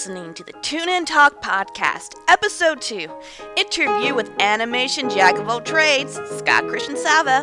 [0.00, 3.06] listening to the Tune In Talk Podcast, Episode 2
[3.58, 7.42] Interview with Animation Jack of All Trades, Scott Christian Sava.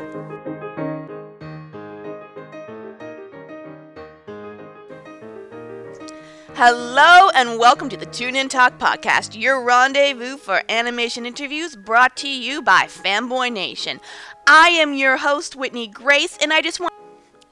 [6.56, 12.18] Hello and welcome to the Tune In Talk Podcast, your rendezvous for animation interviews brought
[12.18, 14.00] to you by Fanboy Nation.
[14.48, 16.92] I am your host, Whitney Grace, and I just want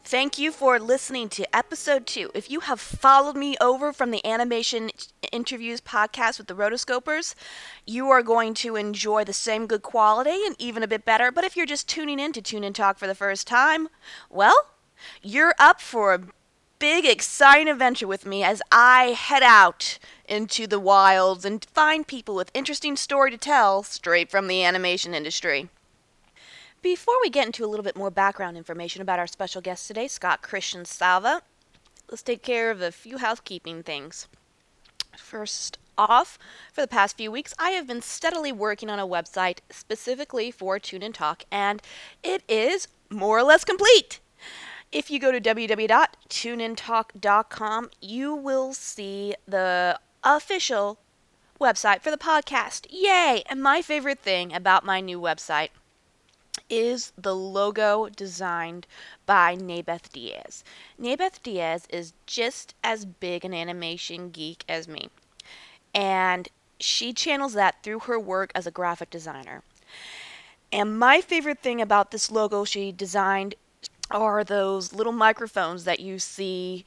[0.08, 2.30] Thank you for listening to episode two.
[2.36, 4.92] If you have followed me over from the animation
[5.32, 7.34] interviews podcast with the rotoscopers,
[7.88, 11.32] you are going to enjoy the same good quality and even a bit better.
[11.32, 13.90] But if you're just tuning in to Tune In Talk for the first time,
[14.30, 14.68] well,
[15.24, 16.22] you're up for a
[16.78, 19.98] big, exciting adventure with me as I head out
[20.30, 25.16] into the wilds and find people with interesting story to tell straight from the animation
[25.16, 25.70] industry.
[26.86, 30.08] Before we get into a little bit more background information about our special guest today,
[30.08, 31.42] Scott Christian Sava,
[32.12, 34.28] let's take care of a few housekeeping things.
[35.18, 36.38] First off,
[36.72, 40.78] for the past few weeks, I have been steadily working on a website specifically for
[40.78, 41.82] Tune In Talk, and
[42.22, 44.20] it is more or less complete.
[44.92, 51.00] If you go to www.tuneintalk.com, you will see the official
[51.60, 52.86] website for the podcast.
[52.92, 53.42] Yay!
[53.50, 55.70] And my favorite thing about my new website
[56.70, 58.88] is the logo designed
[59.26, 60.64] by Nabeth Diaz.
[61.00, 65.10] Nabeth Diaz is just as big an animation geek as me,
[65.94, 66.50] and
[66.80, 69.64] she channels that through her work as a graphic designer.
[70.72, 73.56] And my favorite thing about this logo she designed
[74.12, 76.86] are those little microphones that you see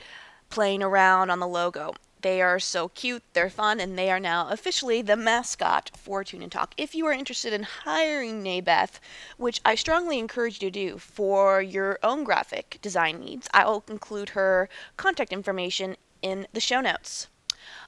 [0.51, 1.95] playing around on the logo.
[2.21, 6.43] They are so cute, they're fun, and they are now officially the mascot for Tune
[6.43, 6.75] In Talk.
[6.77, 8.99] If you are interested in hiring Nabeth,
[9.37, 13.85] which I strongly encourage you to do for your own graphic design needs, I will
[13.89, 17.29] include her contact information in the show notes.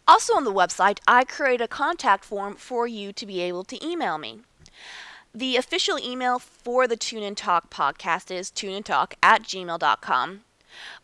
[0.07, 3.85] Also on the website, I create a contact form for you to be able to
[3.85, 4.41] email me.
[5.35, 10.43] The official email for the Tune In Talk podcast is tuneintalk at gmail.com.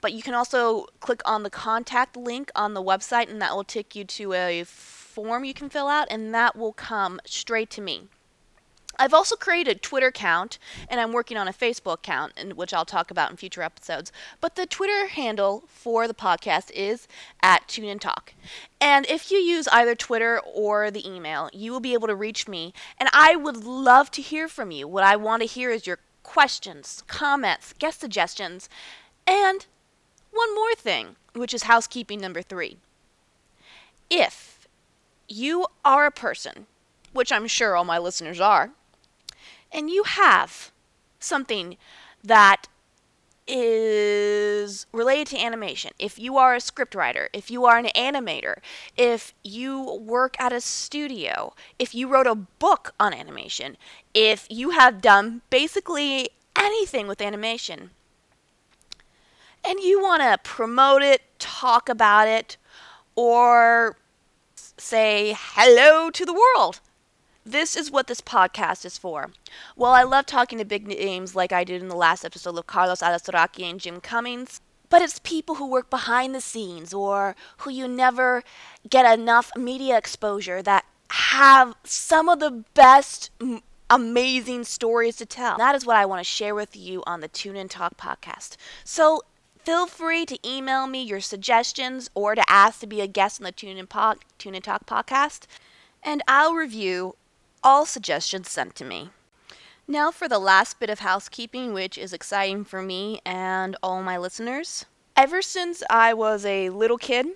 [0.01, 3.65] But you can also click on the contact link on the website, and that will
[3.65, 7.81] take you to a form you can fill out, and that will come straight to
[7.81, 8.09] me.
[8.99, 12.87] I've also created a Twitter account, and I'm working on a Facebook account, which I'll
[12.87, 14.11] talk about in future episodes.
[14.41, 17.07] But the Twitter handle for the podcast is
[17.43, 18.33] at Tune In Talk.
[18.81, 22.49] And if you use either Twitter or the email, you will be able to reach
[22.49, 22.73] me.
[22.99, 24.89] And I would love to hear from you.
[24.89, 28.69] What I want to hear is your questions, comments, guest suggestions,
[29.27, 29.67] and
[30.33, 32.77] one more thing, which is housekeeping number three.
[34.11, 34.69] If
[35.29, 36.67] you are a person,
[37.13, 38.71] which I'm sure all my listeners are,
[39.73, 40.71] and you have
[41.19, 41.77] something
[42.23, 42.69] that
[43.49, 45.93] is related to animation.
[45.99, 48.59] If you are a scriptwriter, if you are an animator,
[48.97, 53.77] if you work at a studio, if you wrote a book on animation,
[54.15, 57.91] if you have done basically anything with animation,
[59.67, 62.57] and you want to promote it, talk about it,
[63.15, 63.97] or
[64.77, 66.81] say hello to the world.
[67.45, 69.31] This is what this podcast is for.
[69.77, 72.67] Well, I love talking to big names like I did in the last episode of
[72.67, 77.71] Carlos Alazraqui and Jim Cummings, but it's people who work behind the scenes or who
[77.71, 78.43] you never
[78.89, 83.31] get enough media exposure that have some of the best
[83.89, 85.57] amazing stories to tell.
[85.57, 88.57] That is what I want to share with you on the Tune In Talk podcast.
[88.85, 89.23] So
[89.67, 93.45] Feel free to email me your suggestions or to ask to be a guest on
[93.47, 95.49] the Tune and, po- Tune Talk podcast,
[96.05, 97.17] and I'll review
[97.65, 99.11] all suggestions sent to me.
[99.89, 104.17] Now for the last bit of housekeeping, which is exciting for me and all my
[104.17, 104.85] listeners.
[105.17, 107.27] Ever since I was a little kid,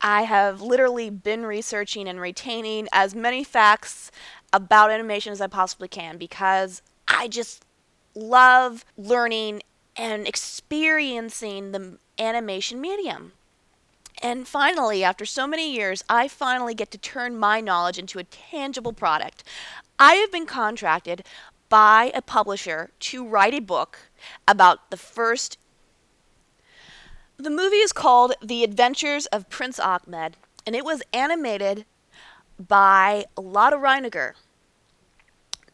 [0.00, 4.12] I have literally been researching and retaining as many facts
[4.52, 7.64] about animation as I possibly can because I just
[8.14, 9.62] love learning
[9.96, 13.32] and experiencing the animation medium.
[14.22, 18.24] And finally, after so many years, I finally get to turn my knowledge into a
[18.24, 19.44] tangible product.
[19.98, 21.24] I have been contracted
[21.68, 23.98] by a publisher to write a book
[24.46, 25.58] about the first.
[27.36, 30.36] The movie is called The Adventures of Prince Ahmed,
[30.66, 31.84] and it was animated
[32.58, 34.34] by Lotte Reiniger.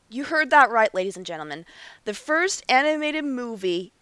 [0.09, 1.67] You heard that right, ladies and gentlemen.
[2.05, 3.93] The first animated movie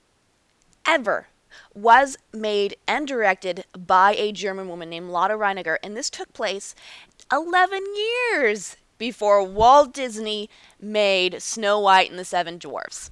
[0.86, 1.28] ever
[1.74, 6.74] was made and directed by a German woman named Lotte Reiniger, and this took place
[7.32, 7.84] 11
[8.32, 13.10] years before Walt Disney made Snow White and the Seven Dwarfs.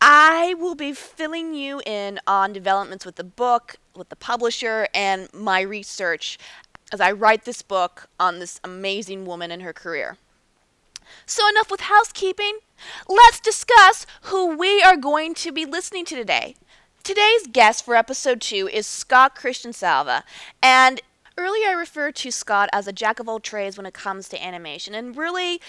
[0.00, 5.32] I will be filling you in on developments with the book, with the publisher, and
[5.32, 6.38] my research
[6.92, 10.18] as I write this book on this amazing woman and her career.
[11.26, 12.58] So, enough with housekeeping.
[13.08, 16.56] Let's discuss who we are going to be listening to today.
[17.04, 20.24] Today's guest for episode two is Scott Christian Sava,
[20.62, 21.02] and
[21.36, 24.42] earlier I referred to Scott as a jack of all trades when it comes to
[24.42, 25.60] animation, and really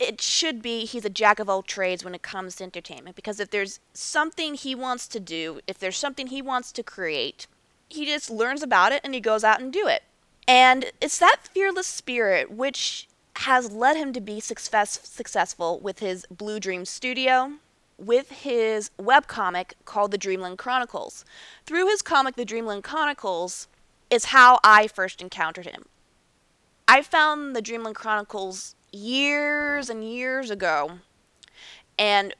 [0.00, 3.38] it should be he's a jack of all trades when it comes to entertainment because
[3.38, 7.46] if there's something he wants to do, if there's something he wants to create,
[7.88, 10.02] he just learns about it and he goes out and do it.
[10.48, 13.06] And it's that fearless spirit which
[13.36, 17.52] has led him to be success, successful with his Blue Dream Studio,
[17.98, 21.24] with his webcomic called The Dreamland Chronicles.
[21.66, 23.68] Through his comic The Dreamland Chronicles
[24.08, 25.84] is how I first encountered him.
[26.86, 31.00] I found The Dreamland Chronicles years and years ago.
[31.98, 32.34] And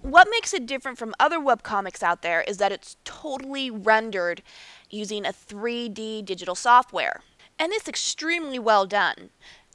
[0.00, 4.42] what makes it different from other webcomics out there is that it's totally rendered
[4.90, 7.22] using a 3D digital software.
[7.58, 9.30] And it's extremely well done,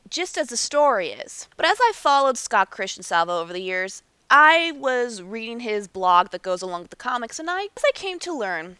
[0.09, 1.49] just as the story is.
[1.57, 4.03] But as I followed Scott Christian Sava over the years,
[4.35, 7.91] I was reading his blog that goes along with the comics, and I, as I
[7.93, 8.77] came to learn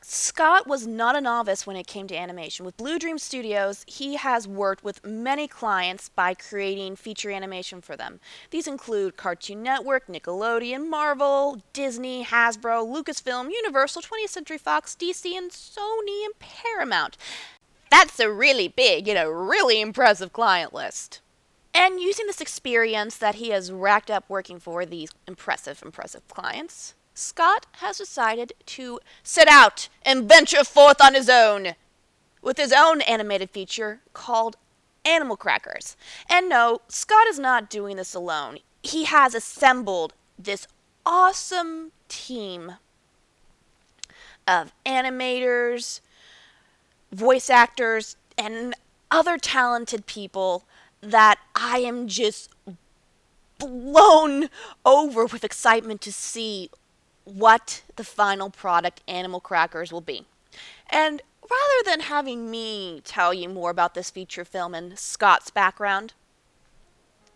[0.00, 2.64] Scott was not a novice when it came to animation.
[2.64, 7.94] With Blue Dream Studios, he has worked with many clients by creating feature animation for
[7.94, 8.20] them.
[8.48, 15.50] These include Cartoon Network, Nickelodeon, Marvel, Disney, Hasbro, Lucasfilm, Universal, 20th Century Fox, DC, and
[15.50, 17.18] Sony and Paramount.
[17.90, 21.20] That's a really big and a really impressive client list.
[21.72, 26.94] And using this experience that he has racked up working for these impressive, impressive clients,
[27.14, 31.74] Scott has decided to set out and venture forth on his own
[32.42, 34.56] with his own animated feature called
[35.04, 35.96] Animal Crackers.
[36.28, 38.58] And no, Scott is not doing this alone.
[38.82, 40.66] He has assembled this
[41.04, 42.74] awesome team
[44.46, 46.00] of animators,
[47.12, 48.74] voice actors, and
[49.10, 50.64] other talented people
[51.00, 52.50] that I am just
[53.58, 54.48] blown
[54.84, 56.70] over with excitement to see
[57.24, 60.26] what the final product Animal Crackers will be.
[60.88, 66.14] And rather than having me tell you more about this feature film and Scott's background,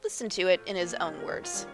[0.02, 1.66] listen to it in his own words.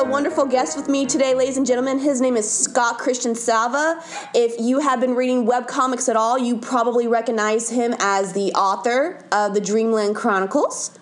[0.00, 1.98] A wonderful guest with me today, ladies and gentlemen.
[1.98, 4.02] His name is Scott Christian Sava.
[4.34, 8.50] If you have been reading web comics at all, you probably recognize him as the
[8.52, 10.98] author of the Dreamland Chronicles.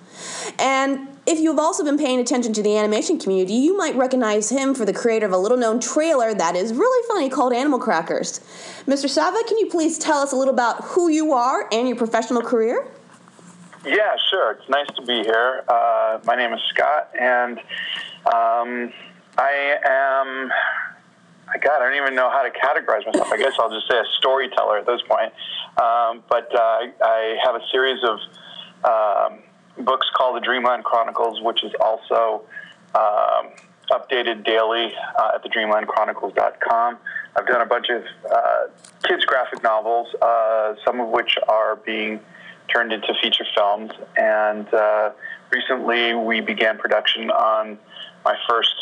[0.58, 4.74] And if you've also been paying attention to the animation community, you might recognize him
[4.74, 8.40] for the creator of a little known trailer that is really funny called Animal Crackers.
[8.88, 9.08] Mr.
[9.08, 12.42] Sava, can you please tell us a little about who you are and your professional
[12.42, 12.84] career?
[13.86, 14.52] Yeah, sure.
[14.52, 15.62] It's nice to be here.
[15.68, 17.60] Uh, my name is Scott, and
[18.32, 18.92] um,
[19.36, 20.50] I am.
[21.62, 23.32] God, I don't even know how to categorize myself.
[23.32, 25.32] I guess I'll just say a storyteller at this point.
[25.80, 28.18] Um, but uh, I have a series of
[28.84, 29.38] um,
[29.84, 32.42] books called the Dreamland Chronicles, which is also
[32.94, 33.48] um,
[33.90, 36.98] updated daily uh, at thedreamlandchronicles.com.
[37.36, 38.60] I've done a bunch of uh,
[39.04, 42.20] kids' graphic novels, uh, some of which are being
[42.72, 43.92] turned into feature films.
[44.16, 45.10] And uh,
[45.50, 47.78] recently we began production on
[48.24, 48.74] my first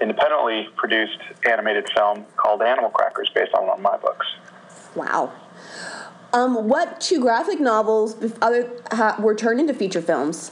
[0.00, 4.26] independently produced animated film called Animal Crackers, based on one of my books.
[4.94, 5.32] Wow.
[6.32, 10.50] Um, what two graphic novels other, ha, were turned into feature films?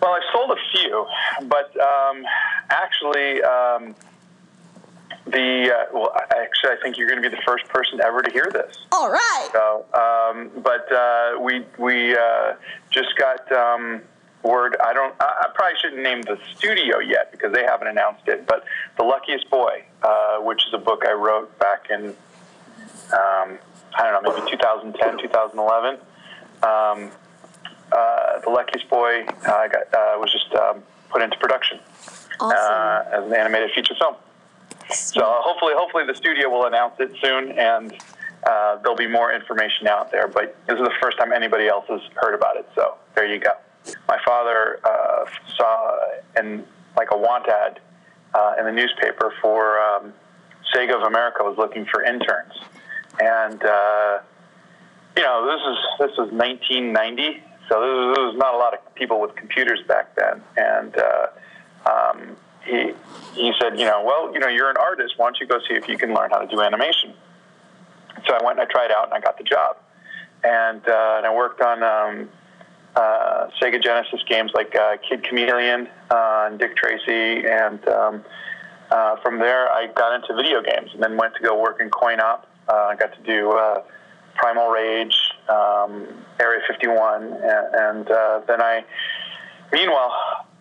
[0.00, 1.06] Well, I've sold a few,
[1.42, 2.24] but um,
[2.70, 3.94] actually, um,
[5.26, 8.30] the uh, well, actually, I think you're going to be the first person ever to
[8.32, 8.78] hear this.
[8.90, 9.48] All right.
[9.52, 12.54] So, um, but uh, we we uh,
[12.90, 14.02] just got um,
[14.42, 14.76] word.
[14.84, 15.14] I don't.
[15.20, 18.46] I, probably shouldn't name the studio yet because they haven't announced it.
[18.46, 18.64] But
[18.96, 22.14] the Luckiest Boy, uh, which is a book I wrote back in
[23.12, 23.58] um,
[23.94, 25.94] I don't know, maybe 2010, 2011.
[26.62, 27.10] Um,
[27.92, 31.78] uh, the Luckiest Boy uh, got, was just um, put into production
[32.40, 33.12] awesome.
[33.12, 34.16] as an animated feature film.
[34.90, 37.94] So hopefully, hopefully the studio will announce it soon, and
[38.44, 40.28] uh, there'll be more information out there.
[40.28, 42.68] But this is the first time anybody else has heard about it.
[42.74, 43.52] So there you go.
[44.08, 45.24] My father uh,
[45.56, 45.98] saw
[46.38, 46.64] in
[46.96, 47.80] like a want ad
[48.34, 50.12] uh, in the newspaper for um,
[50.74, 52.52] Sega of America was looking for interns,
[53.20, 54.18] and uh,
[55.16, 59.20] you know this is this was 1990, so there was not a lot of people
[59.20, 61.26] with computers back then, and uh,
[61.90, 62.92] um, he
[63.34, 65.14] he said, you know, well, you know, you're an artist.
[65.16, 67.14] Why don't you go see if you can learn how to do animation?
[68.26, 69.76] So I went and I tried out and I got the job,
[70.44, 72.28] and, uh, and I worked on um,
[72.96, 78.24] uh, Sega Genesis games like uh, Kid Chameleon uh, and Dick Tracy, and um,
[78.90, 81.90] uh, from there I got into video games, and then went to go work in
[81.90, 82.46] coin op.
[82.68, 83.82] Uh, I got to do uh,
[84.36, 85.16] Primal Rage,
[85.48, 86.06] um,
[86.40, 88.84] Area 51, and, and uh, then I.
[89.72, 90.12] Meanwhile,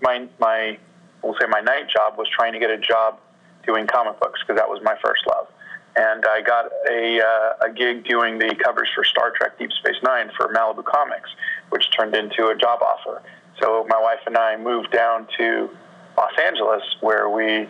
[0.02, 0.78] my my
[1.22, 3.20] we'll say my night job was trying to get a job
[3.66, 5.48] doing comic books because that was my first love
[5.96, 10.02] and I got a, uh, a gig doing the covers for Star Trek Deep Space
[10.04, 11.30] Nine for Malibu Comics,
[11.70, 13.22] which turned into a job offer.
[13.62, 15.70] So my wife and I moved down to
[16.18, 17.68] Los Angeles, where we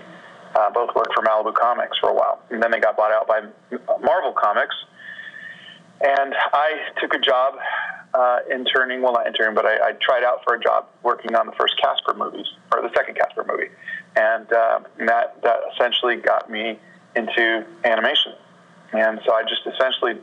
[0.56, 3.28] uh, both worked for Malibu Comics for a while, and then they got bought out
[3.28, 3.42] by
[4.01, 4.75] Marvel Comics.
[6.04, 7.56] And I took a job
[8.13, 11.46] uh, interning, well, not interning, but I, I, tried out for a job working on
[11.46, 13.70] the first Casper movies, or the second Casper movie.
[14.16, 16.80] And uh, that, that essentially got me
[17.15, 18.34] into animation.
[18.94, 20.18] And so I just essentially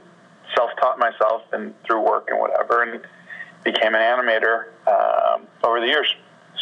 [0.57, 3.01] self-taught myself and through work and whatever, and
[3.65, 6.15] became an animator um, over the years.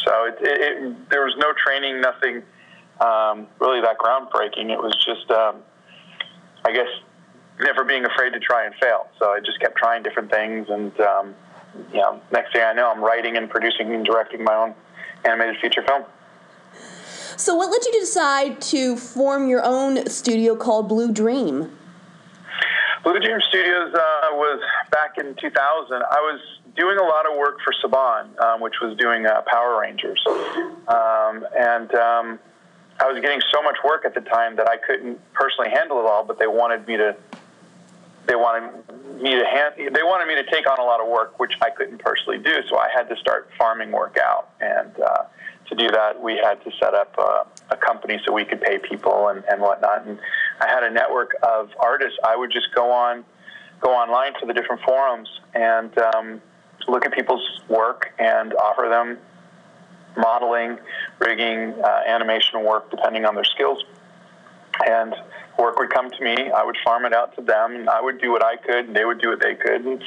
[0.05, 2.43] So it, it, it, there was no training, nothing
[2.99, 4.69] um, really that groundbreaking.
[4.69, 5.57] It was just, um,
[6.65, 6.87] I guess,
[7.59, 9.07] never being afraid to try and fail.
[9.19, 11.35] So I just kept trying different things, and um,
[11.91, 14.75] you know, next thing I know, I'm writing and producing and directing my own
[15.25, 16.03] animated feature film.
[17.37, 21.71] So, what led you to decide to form your own studio called Blue Dream?
[23.03, 26.01] Blue Dream Studios uh, was back in 2000.
[26.01, 26.41] I was
[26.75, 30.19] doing a lot of work for Saban, um, which was doing uh, Power Rangers.
[30.27, 32.39] Um, and um,
[32.99, 36.07] I was getting so much work at the time that I couldn't personally handle it
[36.07, 37.15] all, but they wanted me to.
[38.25, 38.73] They wanted
[39.21, 41.69] me to hand, they wanted me to take on a lot of work, which I
[41.69, 42.61] couldn't personally do.
[42.67, 45.23] So I had to start farming work out, and uh,
[45.69, 48.77] to do that, we had to set up uh, a company so we could pay
[48.77, 50.05] people and, and whatnot.
[50.05, 50.19] And
[50.61, 52.17] I had a network of artists.
[52.23, 53.25] I would just go on,
[53.81, 56.41] go online to the different forums and um,
[56.87, 59.17] look at people's work and offer them
[60.17, 60.77] modeling,
[61.19, 63.83] rigging, uh, animation work, depending on their skills.
[64.85, 65.13] And
[65.59, 66.51] work would come to me.
[66.51, 68.95] I would farm it out to them, and I would do what I could, and
[68.95, 69.85] they would do what they could.
[69.85, 70.03] And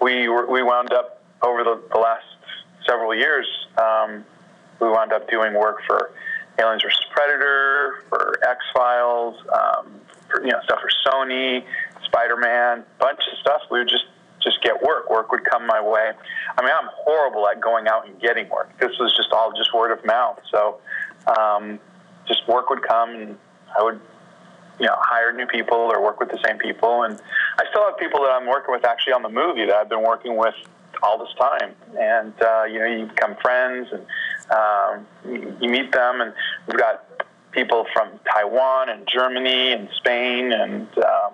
[0.00, 2.24] we were, we wound up over the, the last
[2.86, 3.46] several years.
[3.78, 4.24] Um,
[4.80, 6.12] we wound up doing work for
[6.58, 10.00] Aliens vs Predator, for X Files, um,
[10.42, 11.64] you know stuff for Sony,
[12.04, 13.62] Spider Man, bunch of stuff.
[13.70, 14.04] We would just
[14.42, 15.10] just get work.
[15.10, 16.12] Work would come my way.
[16.56, 18.70] I mean, I'm horrible at going out and getting work.
[18.78, 20.38] This was just all just word of mouth.
[20.50, 20.78] So,
[21.36, 21.80] um,
[22.26, 23.38] just work would come, and
[23.78, 24.00] I would,
[24.78, 27.02] you know, hire new people or work with the same people.
[27.02, 27.20] And
[27.58, 30.02] I still have people that I'm working with actually on the movie that I've been
[30.02, 30.54] working with
[31.02, 31.74] all this time.
[31.98, 34.06] And uh, you know, you become friends and
[34.50, 36.32] um, you, you meet them, and
[36.66, 37.04] we've got
[37.52, 41.32] people from Taiwan and Germany and Spain and um,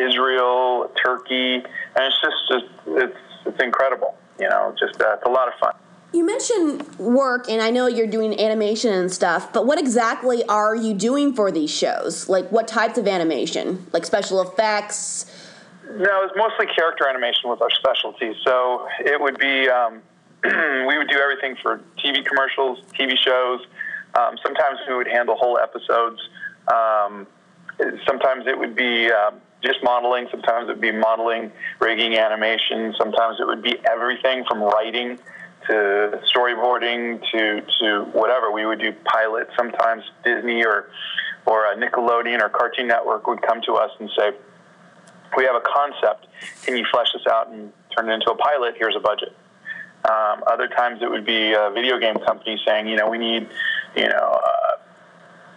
[0.00, 1.64] Israel, Turkey, and
[1.96, 4.16] it's just, just it's it's incredible.
[4.38, 5.74] You know, just uh, it's a lot of fun.
[6.12, 10.74] You mentioned work, and I know you're doing animation and stuff, but what exactly are
[10.74, 12.28] you doing for these shows?
[12.28, 13.86] Like, what types of animation?
[13.92, 15.26] Like special effects?
[15.84, 18.32] No, it's mostly character animation with our specialty.
[18.44, 20.02] So it would be um,
[20.44, 23.60] we would do everything for TV commercials, TV shows.
[24.18, 26.20] Um, sometimes we would handle whole episodes.
[26.72, 27.26] Um,
[28.06, 30.28] sometimes it would be um, just modeling.
[30.30, 32.94] Sometimes it would be modeling, rigging, animation.
[32.98, 35.18] Sometimes it would be everything from writing
[35.66, 38.50] to storyboarding to to whatever.
[38.50, 39.50] We would do pilots.
[39.56, 40.90] Sometimes Disney or
[41.46, 44.32] or Nickelodeon or Cartoon Network would come to us and say,
[45.36, 46.26] "We have a concept.
[46.64, 48.74] Can you flesh this out and turn it into a pilot?
[48.78, 49.36] Here's a budget."
[50.04, 53.48] Um, other times it would be a video game company saying, you know, we need,
[53.94, 54.76] you know, uh,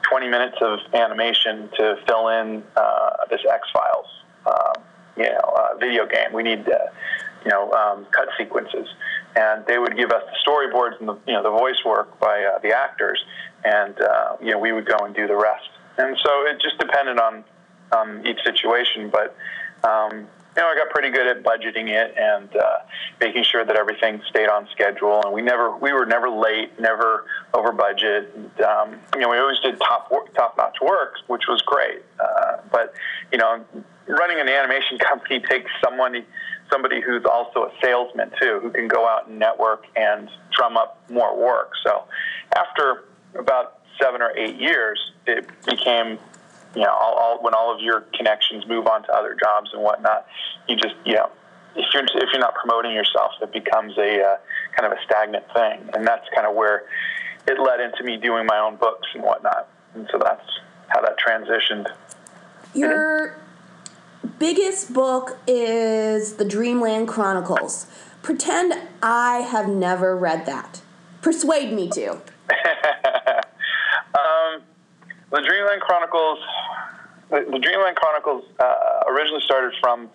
[0.09, 4.05] 20 minutes of animation to fill in uh, this X Files,
[4.45, 4.83] um,
[5.15, 6.33] you know, uh, video game.
[6.33, 6.77] We need, uh,
[7.45, 8.88] you know, um, cut sequences,
[9.35, 12.43] and they would give us the storyboards and the, you know, the voice work by
[12.43, 13.23] uh, the actors,
[13.63, 15.69] and uh, you know, we would go and do the rest.
[15.97, 17.43] And so it just depended on
[17.91, 19.35] um, each situation, but
[19.88, 22.77] um, you know, I got pretty good at budgeting it and uh,
[23.19, 25.22] making sure that everything stayed on schedule.
[25.24, 28.31] And we never, we were never late, never over budget.
[28.36, 32.03] And, um, you know, we always did top top notch work, which was great.
[32.19, 32.93] Uh, but
[33.31, 33.63] you know,
[34.07, 36.24] running an animation company takes someone,
[36.72, 41.03] somebody who's also a salesman too, who can go out and network and drum up
[41.10, 41.72] more work.
[41.83, 42.03] So
[42.55, 43.05] after
[43.36, 46.19] about seven or eight years, it became
[46.75, 49.82] you know, all, all, when all of your connections move on to other jobs and
[49.82, 50.25] whatnot,
[50.68, 51.30] you just, you know,
[51.75, 54.38] if you're if you're not promoting yourself, it becomes a uh,
[54.77, 56.84] kind of a stagnant thing, and that's kind of where
[57.48, 60.48] it led into me doing my own books and whatnot, and so that's
[60.89, 61.88] how that transitioned.
[62.74, 63.39] Your
[64.39, 67.88] biggest book is the Dreamland Chronicles.
[68.22, 70.82] Pretend I have never read that.
[71.22, 72.12] Persuade me to.
[74.20, 74.62] um,
[75.32, 76.39] the Dreamland Chronicles.
[77.34, 80.08] The, the Dreamland Chronicles uh, originally started from.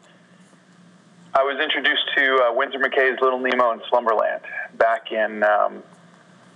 [1.34, 4.42] I was introduced to uh, Winsor McCay's Little Nemo in Slumberland
[4.78, 5.82] back in um,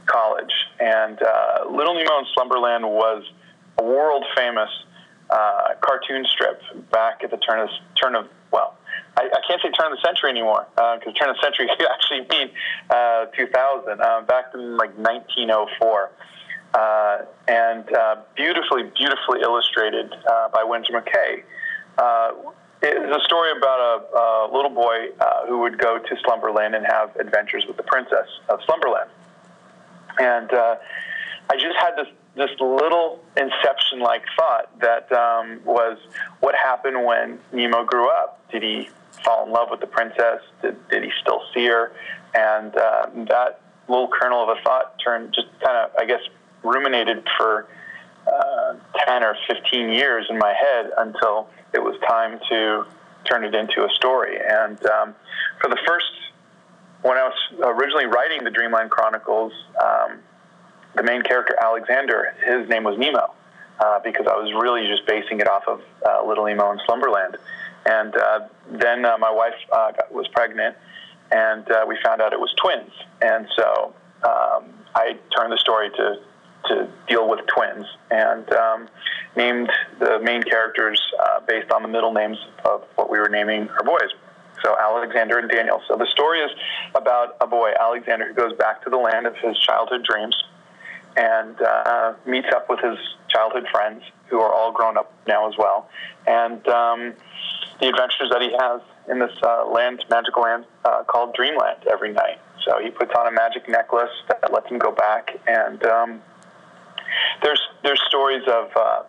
[0.06, 3.24] college, and uh, Little Nemo in Slumberland was
[3.78, 4.70] a world famous
[5.30, 7.68] uh, cartoon strip back at the turn of
[8.00, 8.78] turn of well,
[9.16, 11.66] I, I can't say turn of the century anymore because uh, turn of the century
[11.76, 12.54] could actually mean
[12.88, 14.00] uh, 2000.
[14.00, 16.10] Uh, back in like 1904.
[16.74, 21.42] Uh, and uh, beautifully, beautifully illustrated uh, by Winsor McCay.
[22.82, 25.08] it's a story about a, a little boy
[25.48, 29.10] who would go to Slumberland and have adventures with the princess of Slumberland.
[30.18, 35.98] And I just had this this little inception like thought that um, was
[36.40, 38.40] what happened when Nemo grew up.
[38.50, 38.88] Did he
[39.24, 40.40] fall in love with the princess?
[40.62, 41.92] Did, did he still see her?
[42.34, 46.20] And uh, that little kernel of a thought turned just kind of, I guess,
[46.62, 47.66] ruminated for
[48.26, 48.74] uh,
[49.06, 52.86] 10 or 15 years in my head until it was time to
[53.24, 54.36] turn it into a story.
[54.38, 55.14] And um,
[55.60, 56.06] for the first,
[57.02, 59.52] when I was originally writing the Dreamland Chronicles,
[59.82, 60.18] um,
[60.94, 63.32] the main character, Alexander, his name was Nemo.
[63.80, 67.36] Uh, because I was really just basing it off of uh, Little Nemo in Slumberland.
[67.84, 68.40] And uh,
[68.70, 70.76] then uh, my wife uh, got, was pregnant,
[71.32, 72.92] and uh, we found out it was twins.
[73.22, 73.92] And so
[74.22, 76.20] um, I turned the story to
[76.68, 78.88] to deal with twins and um,
[79.36, 83.68] named the main characters uh, based on the middle names of what we were naming
[83.70, 84.10] our boys.
[84.62, 85.82] So Alexander and Daniel.
[85.88, 86.50] So the story is
[86.94, 90.36] about a boy, Alexander, who goes back to the land of his childhood dreams
[91.16, 92.96] and uh, meets up with his
[93.28, 95.88] childhood friends who are all grown up now as well.
[96.26, 97.14] And um,
[97.80, 102.12] the adventures that he has in this uh, land, magical land uh, called Dreamland every
[102.12, 102.38] night.
[102.64, 106.22] So he puts on a magic necklace that lets him go back, and um,
[107.42, 109.02] there's there's stories of uh,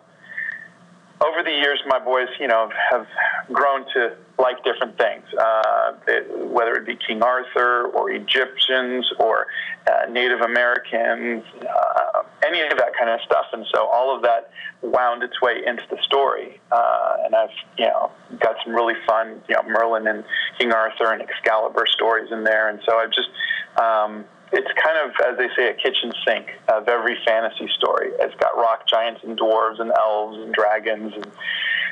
[1.20, 3.06] over the years, my boys, you know, have
[3.52, 9.46] grown to like different things, uh, it, whether it be King Arthur or Egyptians or
[9.86, 13.46] uh, Native Americans, uh, any of that kind of stuff.
[13.52, 14.50] And so all of that
[14.82, 16.60] wound its way into the story.
[16.72, 20.24] Uh, and I've, you know, got some really fun, you know, Merlin and
[20.58, 22.68] King Arthur and Excalibur stories in there.
[22.68, 23.30] And so I've just,
[23.80, 24.24] um,
[24.54, 28.10] it's kind of, as they say, a kitchen sink of every fantasy story.
[28.20, 31.26] It's got rock giants and dwarves and elves and dragons and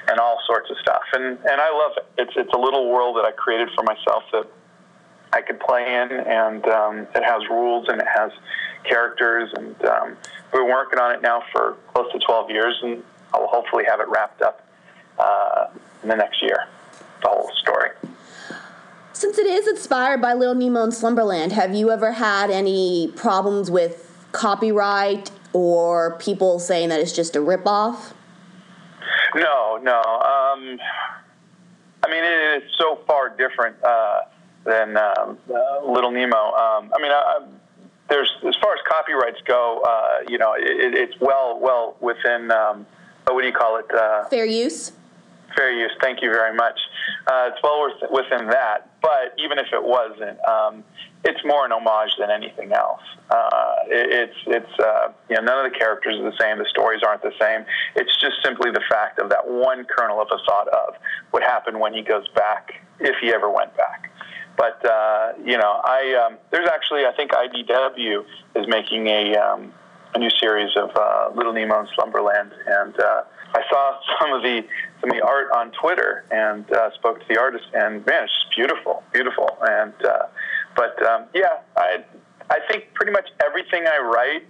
[0.08, 1.02] and all sorts of stuff.
[1.12, 2.06] And and I love it.
[2.22, 4.46] It's it's a little world that I created for myself that
[5.32, 8.30] I could play in, and um, it has rules and it has
[8.84, 9.50] characters.
[9.54, 10.16] And um,
[10.52, 13.02] been working on it now for close to 12 years, and
[13.34, 14.66] I'll hopefully have it wrapped up
[15.18, 15.66] uh,
[16.02, 16.66] in the next year.
[17.22, 17.90] The whole story.
[19.12, 23.70] Since it is inspired by Little Nemo in Slumberland, have you ever had any problems
[23.70, 28.12] with copyright or people saying that it's just a ripoff?
[29.34, 29.98] No, no.
[29.98, 30.80] Um,
[32.04, 34.20] I mean, it is so far different uh,
[34.64, 36.36] than um, uh, Little Nemo.
[36.36, 37.46] Um, I mean, I, I,
[38.08, 42.50] there's as far as copyrights go, uh, you know, it, it's well, well within.
[42.50, 42.86] Um,
[43.26, 43.86] what do you call it?
[43.94, 44.92] Uh, Fair use.
[45.56, 45.92] Fair use.
[46.00, 46.78] Thank you very much.
[47.26, 50.84] Uh, it's well within that, but even if it wasn't, um,
[51.24, 53.02] it's more an homage than anything else.
[53.30, 56.68] Uh, it, it's it's uh, you know none of the characters are the same, the
[56.70, 57.64] stories aren't the same.
[57.96, 60.94] It's just simply the fact of that one kernel of a thought of
[61.30, 64.10] what happened when he goes back, if he ever went back.
[64.56, 68.24] But uh, you know, I um, there's actually I think IDW
[68.56, 69.72] is making a um,
[70.14, 73.22] a new series of uh, Little Nemo in Slumberland, and uh,
[73.54, 74.64] I saw some of the
[75.00, 78.32] some of the art on Twitter and uh, spoke to the artist, and man, it's
[78.32, 79.58] just beautiful, beautiful.
[79.62, 80.26] And uh,
[80.76, 82.04] but um, yeah, I
[82.50, 84.44] I think pretty much everything I write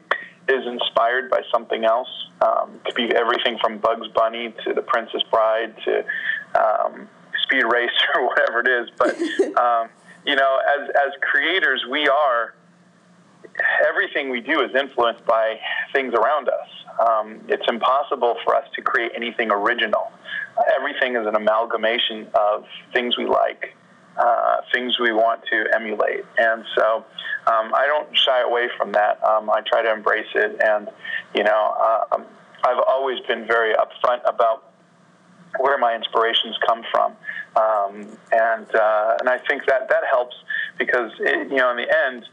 [0.48, 2.08] is inspired by something else.
[2.40, 6.04] Um, it could be everything from Bugs Bunny to The Princess Bride to
[6.60, 7.08] um,
[7.44, 8.90] Speed Racer or whatever it is.
[8.98, 9.14] But
[9.58, 9.88] um,
[10.26, 12.54] you know, as as creators, we are
[13.86, 15.58] everything we do is influenced by
[15.92, 16.68] things around us.
[17.06, 20.10] Um, it's impossible for us to create anything original.
[20.76, 23.74] Everything is an amalgamation of things we like,
[24.16, 26.24] uh, things we want to emulate.
[26.38, 27.04] And so
[27.46, 29.22] um, I don't shy away from that.
[29.24, 30.60] Um, I try to embrace it.
[30.64, 30.88] And,
[31.34, 32.22] you know, uh,
[32.64, 34.70] I've always been very upfront about
[35.58, 37.12] where my inspirations come from.
[37.56, 40.36] Um, and, uh, and I think that that helps
[40.78, 42.26] because, it, you know, in the end,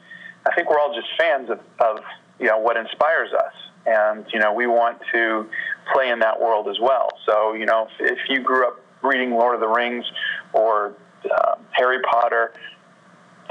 [0.46, 2.04] I think we're all just fans of, of
[2.40, 3.54] you know what inspires us,
[3.86, 5.50] and you know we want to
[5.94, 7.10] play in that world as well.
[7.26, 10.06] So you know if, if you grew up reading Lord of the Rings
[10.54, 10.94] or
[11.30, 12.54] uh, Harry Potter,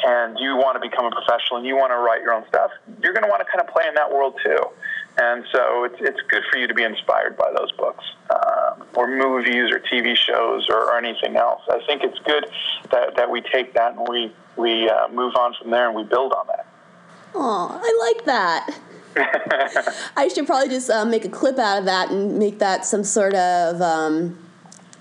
[0.04, 2.70] and you want to become a professional and you want to write your own stuff,
[3.02, 4.58] you're going to want to kind of play in that world too.
[5.20, 9.08] And so it's, it's good for you to be inspired by those books um, or
[9.08, 11.62] movies or TV shows or, or, anything else.
[11.68, 12.46] I think it's good
[12.92, 16.04] that, that we take that and we, we uh, move on from there and we
[16.04, 16.66] build on that.
[17.34, 18.78] Oh, I like that.
[20.16, 23.04] I should probably just uh, make a clip out of that and make that some
[23.04, 24.38] sort of um,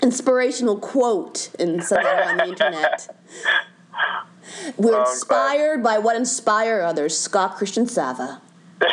[0.01, 3.15] inspirational quote and somewhere on the internet.
[4.77, 7.17] We're inspired by what inspire others.
[7.17, 8.41] Scott Christian Sava.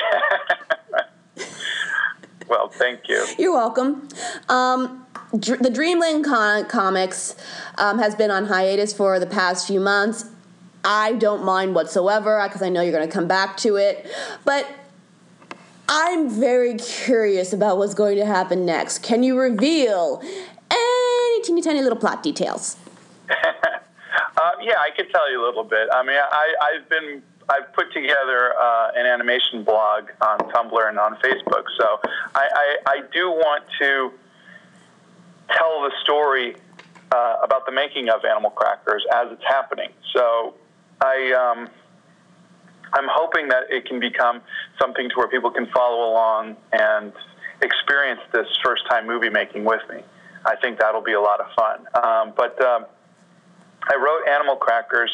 [2.49, 3.27] well, thank you.
[3.39, 4.09] You're welcome.
[4.49, 5.07] Um,
[5.39, 7.37] Dr- the Dreamland con- Comics
[7.79, 10.27] um, has been on hiatus for the past few months.
[10.85, 14.07] I don't mind whatsoever because I know you're going to come back to it.
[14.45, 14.69] But
[15.89, 19.03] I'm very curious about what's going to happen next.
[19.03, 20.23] Can you reveal
[20.71, 22.77] any teeny tiny little plot details?
[23.31, 23.35] uh,
[24.63, 25.89] yeah, I could tell you a little bit.
[25.93, 30.99] I mean, I, I've been I've put together uh, an animation blog on Tumblr and
[30.99, 31.65] on Facebook.
[31.79, 32.01] So
[32.35, 34.13] I, I, I do want to
[35.51, 36.57] tell the story
[37.13, 39.91] uh, about the making of Animal Crackers as it's happening.
[40.15, 40.55] So
[41.05, 41.33] I.
[41.33, 41.69] Um,
[42.97, 44.41] I'm hoping that it can become
[44.81, 47.13] something to where people can follow along and
[47.61, 50.03] experience this first time movie making with me.
[50.45, 51.81] I think that'll be a lot of fun.
[52.03, 52.87] Um, but um,
[53.91, 55.11] I wrote Animal Crackers.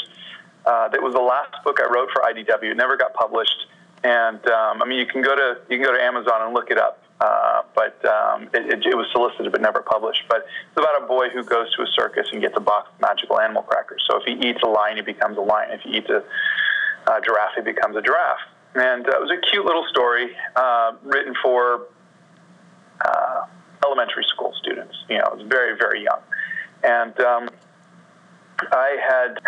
[0.67, 2.71] Uh, that was the last book I wrote for IDW.
[2.71, 3.67] It never got published,
[4.05, 6.71] and um, I mean you can go to you can go to Amazon and look
[6.71, 7.03] it up.
[7.21, 10.25] Uh, but um, it, it, it, was solicited but never published.
[10.29, 13.01] But it's about a boy who goes to a circus and gets a box of
[13.01, 14.03] magical animal crackers.
[14.11, 15.71] So if he eats a lion, he becomes a lion.
[15.71, 16.25] If he eats a
[17.07, 18.41] uh, giraffe, he becomes a giraffe.
[18.75, 21.89] And uh, it was a cute little story uh, written for
[23.05, 23.47] uh,
[23.85, 24.97] elementary school students.
[25.11, 26.21] You know, it was very, very young.
[26.83, 27.49] And um,
[28.73, 29.41] I had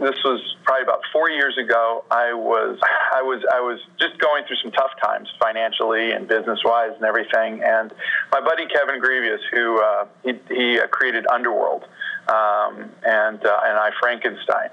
[0.00, 2.04] this was probably about four years ago.
[2.10, 2.78] I was
[3.14, 7.04] I was I was just going through some tough times financially and business wise and
[7.04, 7.62] everything.
[7.62, 7.92] And
[8.32, 11.84] my buddy Kevin Grevioux, who uh, he, he uh, created Underworld
[12.28, 14.70] um, and uh, and I Frankenstein,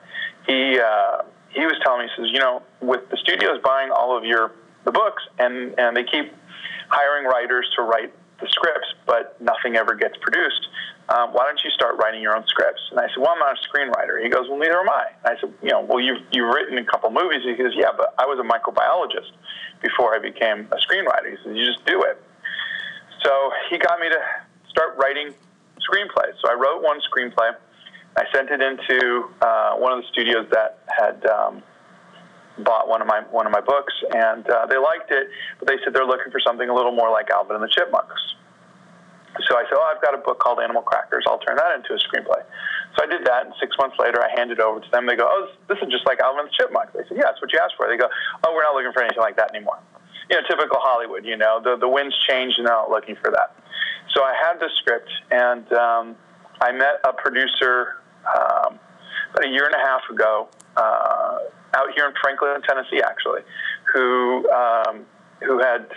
[0.47, 4.17] he uh, he was telling me, he says, you know, with the studios buying all
[4.17, 4.51] of your
[4.85, 6.33] the books and and they keep
[6.89, 10.67] hiring writers to write the scripts, but nothing ever gets produced.
[11.09, 12.81] Um, why don't you start writing your own scripts?
[12.91, 14.21] And I said, well, I'm not a screenwriter.
[14.21, 15.05] He goes, well, neither am I.
[15.23, 17.41] And I said, you know, well, you've, you've written a couple movies.
[17.43, 19.31] He goes, yeah, but I was a microbiologist
[19.81, 21.31] before I became a screenwriter.
[21.31, 22.21] He says, you just do it.
[23.23, 24.19] So he got me to
[24.69, 25.33] start writing
[25.79, 26.35] screenplays.
[26.41, 27.55] So I wrote one screenplay.
[28.17, 31.63] I sent it into uh, one of the studios that had um,
[32.63, 35.77] bought one of my one of my books, and uh, they liked it, but they
[35.83, 38.35] said they're looking for something a little more like Alvin and the Chipmunks.
[39.45, 41.25] So I said, "Oh, I've got a book called Animal Crackers.
[41.27, 42.41] I'll turn that into a screenplay."
[42.97, 45.05] So I did that, and six months later, I handed it over to them.
[45.05, 47.41] They go, "Oh, this is just like Alvin and the Chipmunks." They said, "Yeah, that's
[47.41, 48.09] what you asked for." They go,
[48.43, 49.79] "Oh, we're not looking for anything like that anymore."
[50.29, 51.25] You know, typical Hollywood.
[51.25, 53.53] You know, the the winds change, and they're not looking for that.
[54.15, 56.15] So I had the script, and um,
[56.61, 58.79] I met a producer um,
[59.31, 61.39] about a year and a half ago uh,
[61.77, 63.41] out here in Franklin, Tennessee, actually,
[63.93, 65.05] who um,
[65.45, 65.87] who had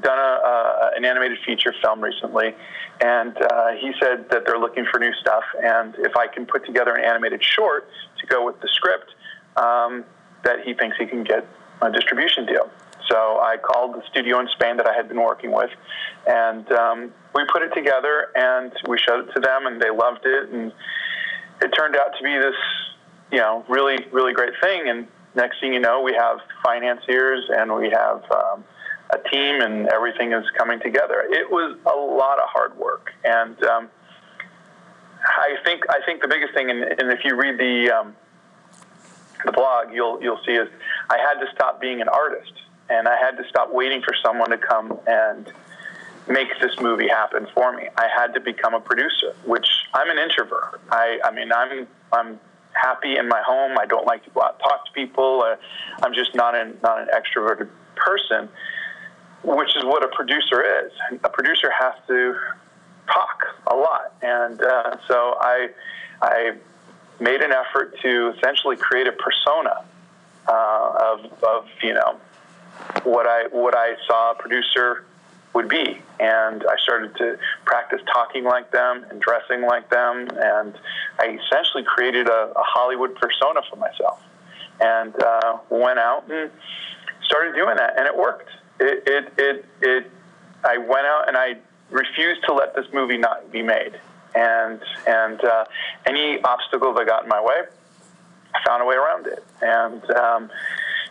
[0.00, 2.54] done a, uh, an animated feature film recently,
[3.00, 6.64] and uh, he said that they're looking for new stuff, and if I can put
[6.66, 7.88] together an animated short
[8.20, 9.10] to go with the script,
[9.56, 10.04] um,
[10.44, 11.46] that he thinks he can get
[11.82, 12.70] a distribution deal.
[13.10, 15.70] So I called the studio in Spain that I had been working with,
[16.26, 20.24] and um, we put it together, and we showed it to them, and they loved
[20.24, 20.72] it, and
[21.62, 22.54] it turned out to be this,
[23.32, 24.88] you know, really, really great thing.
[24.88, 28.64] And next thing you know, we have financiers and we have um,
[29.10, 31.26] a team, and everything is coming together.
[31.28, 33.88] It was a lot of hard work, and um,
[35.24, 38.16] I think I think the biggest thing, and, and if you read the um,
[39.44, 40.68] the blog, you'll you'll see is
[41.08, 42.52] I had to stop being an artist,
[42.88, 45.52] and I had to stop waiting for someone to come and
[46.28, 47.88] make this movie happen for me.
[47.96, 50.80] I had to become a producer, which I'm an introvert.
[50.90, 52.38] I, I mean, I'm, I'm
[52.72, 53.76] happy in my home.
[53.78, 55.42] I don't like to go out and talk to people.
[55.44, 55.56] Uh,
[56.02, 58.48] I'm just not an, not an extroverted person,
[59.42, 60.92] which is what a producer is.
[61.24, 62.36] A producer has to
[63.12, 64.14] talk a lot.
[64.22, 65.68] And uh, so I,
[66.22, 66.52] I
[67.18, 69.84] made an effort to essentially create a persona
[70.48, 72.18] uh, of, of, you know,
[73.04, 75.04] what I, what I saw a producer
[75.54, 76.00] would be.
[76.18, 80.28] And I started to practice talking like them and dressing like them.
[80.36, 80.78] And
[81.18, 84.22] I essentially created a, a Hollywood persona for myself.
[84.80, 86.50] And uh, went out and
[87.24, 88.48] started doing that, and it worked.
[88.78, 90.10] It, it, it, it,
[90.64, 91.58] I went out and I
[91.90, 93.98] refused to let this movie not be made.
[94.34, 95.64] And, and uh,
[96.06, 97.62] any obstacle that got in my way,
[98.54, 99.44] I found a way around it.
[99.60, 100.50] And um,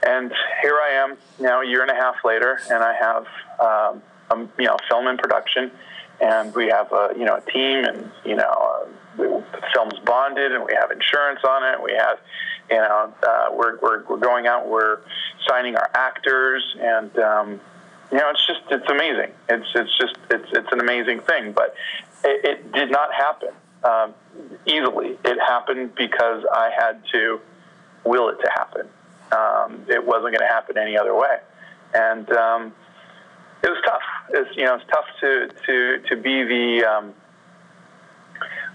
[0.02, 3.26] and here I am now, a year and a half later, and I have
[3.60, 5.72] um, a, you know film in production,
[6.22, 8.88] and we have a you know a team, and you know uh,
[9.18, 11.84] the film's bonded, and we have insurance on it.
[11.84, 12.20] We have
[12.70, 15.00] you know uh, we're, we're we're going out, we're
[15.48, 17.60] signing our actors, and um,
[18.12, 19.32] you know it's just it's amazing.
[19.50, 21.76] It's it's just it's it's an amazing thing, but
[22.24, 23.50] it, it did not happen
[23.84, 24.14] um,
[24.66, 25.18] easily.
[25.24, 27.40] It happened because I had to
[28.04, 28.88] will it to happen.
[29.32, 31.38] Um, it wasn't going to happen any other way,
[31.94, 32.74] and um,
[33.64, 34.02] it was tough.
[34.30, 37.14] It's you know it's tough to to to be the um,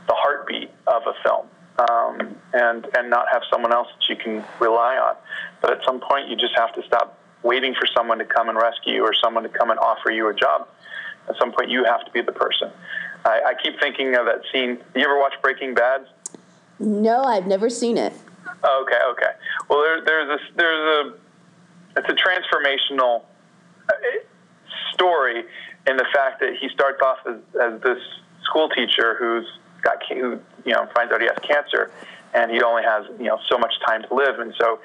[0.06, 1.46] the heartbeat of a film.
[1.76, 5.16] Um, and and not have someone else that you can rely on,
[5.60, 8.56] but at some point you just have to stop waiting for someone to come and
[8.56, 10.68] rescue you or someone to come and offer you a job.
[11.28, 12.70] At some point, you have to be the person.
[13.24, 14.78] I, I keep thinking of that scene.
[14.94, 16.06] You ever watch Breaking Bad?
[16.78, 18.12] No, I've never seen it.
[18.46, 19.32] Okay, okay.
[19.68, 21.14] Well, there, there's a there's a
[21.96, 23.22] it's a transformational
[23.88, 23.94] uh,
[24.94, 25.44] story
[25.86, 27.98] in the fact that he starts off as, as this
[28.44, 29.46] school teacher who's
[29.82, 31.90] got who you know finds out he has cancer,
[32.32, 34.80] and he only has you know so much time to live, and so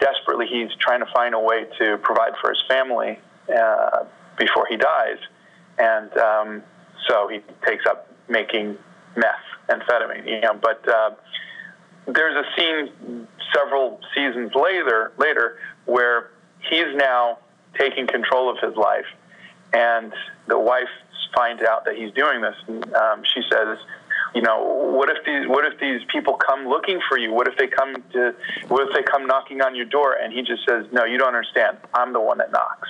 [0.00, 3.18] desperately he's trying to find a way to provide for his family
[3.54, 4.04] uh,
[4.38, 5.18] before he dies,
[5.78, 6.62] and um,
[7.08, 8.76] so he takes up making
[9.16, 9.34] meth,
[9.68, 10.54] amphetamine, you know.
[10.54, 11.10] But uh,
[12.06, 16.30] there's a scene several seasons later, later where
[16.68, 17.38] he's now
[17.78, 19.06] taking control of his life,
[19.72, 20.12] and
[20.46, 20.88] the wife
[21.34, 22.56] finds out that he's doing this.
[22.66, 23.78] And, um, she says,
[24.34, 27.32] you know, what if these what if these people come looking for you?
[27.32, 28.34] What if they come to
[28.68, 30.14] what if they come knocking on your door?
[30.14, 31.78] And he just says, no, you don't understand.
[31.94, 32.88] I'm the one that knocks.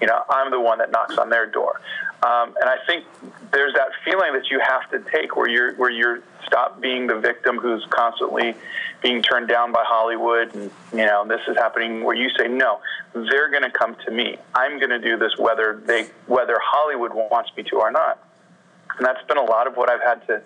[0.00, 1.80] You know, I'm the one that knocks on their door.
[2.22, 3.04] Um, and I think
[3.52, 7.18] there's that feeling that you have to take where you're where you're stop being the
[7.18, 8.54] victim who's constantly
[9.02, 12.80] being turned down by Hollywood and you know this is happening where you say no
[13.12, 14.36] they're going to come to me.
[14.54, 18.24] I'm going to do this whether they whether Hollywood wants me to or not.
[18.96, 20.42] And that's been a lot of what I've had to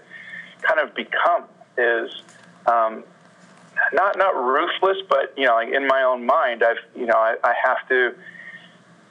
[0.63, 1.45] kind of become
[1.77, 2.11] is
[2.67, 3.05] um,
[3.93, 7.35] not not ruthless but you know like in my own mind I've you know I,
[7.43, 8.15] I have to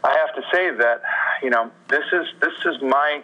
[0.03, 1.01] I have to say that
[1.43, 3.21] you know this is this is my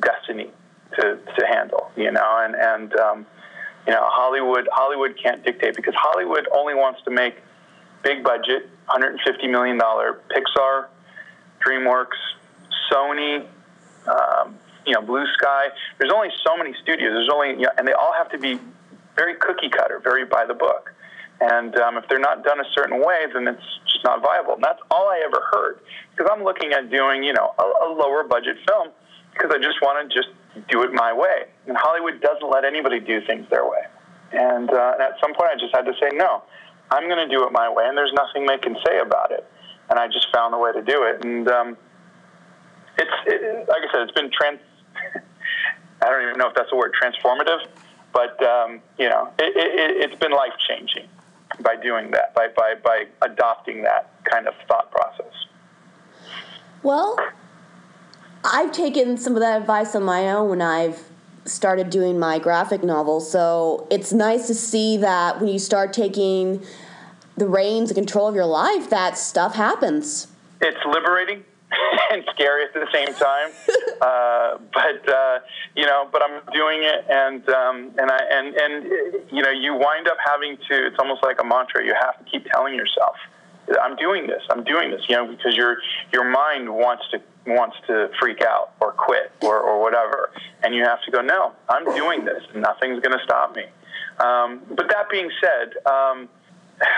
[0.00, 0.50] destiny
[0.94, 3.26] to, to handle you know and and um,
[3.88, 7.36] you know Hollywood Hollywood can't dictate because Hollywood only wants to make
[8.04, 10.86] big budget 150 million dollar Pixar
[11.66, 12.20] DreamWorks
[12.92, 13.46] Sony
[14.06, 14.54] um,
[14.86, 17.94] you know Blue Sky there's only so many studios there's only you know, and they
[17.94, 18.60] all have to be
[19.16, 20.92] very cookie cutter very by the book
[21.40, 24.54] and um, if they're not done a certain way, then it's just not viable.
[24.54, 25.78] And that's all I ever heard.
[26.10, 28.88] Because I'm looking at doing, you know, a, a lower budget film
[29.32, 30.34] because I just want to just
[30.68, 31.44] do it my way.
[31.66, 33.82] And Hollywood doesn't let anybody do things their way.
[34.32, 36.42] And, uh, and at some point, I just had to say, no,
[36.90, 39.46] I'm going to do it my way, and there's nothing they can say about it.
[39.90, 41.24] And I just found a way to do it.
[41.24, 41.76] And um,
[42.98, 44.60] it's, it, like I said, it's been trans.
[46.02, 47.66] I don't even know if that's the word, transformative,
[48.12, 51.08] but um, you know, it, it, it's been life changing
[51.60, 55.32] by doing that, by, by, by adopting that kind of thought process.
[56.82, 57.18] Well,
[58.50, 61.04] I've taken some of that advice on my own when I've
[61.44, 63.20] started doing my graphic novel.
[63.20, 66.64] So it's nice to see that when you start taking
[67.36, 70.28] the reins and control of your life, that stuff happens.
[70.60, 71.44] It's liberating
[72.10, 73.50] and scary at the same time.
[74.00, 75.40] uh, but uh,
[75.76, 78.84] you know, but I'm doing it, and um, and I and and
[79.30, 80.86] you know, you wind up having to.
[80.86, 81.84] It's almost like a mantra.
[81.84, 83.16] You have to keep telling yourself,
[83.80, 84.42] "I'm doing this.
[84.50, 85.78] I'm doing this." You know, because your
[86.12, 90.30] your mind wants to wants to freak out or quit or, or whatever,
[90.62, 92.42] and you have to go, "No, I'm doing this.
[92.54, 93.64] Nothing's going to stop me."
[94.20, 96.28] Um, but that being said, um,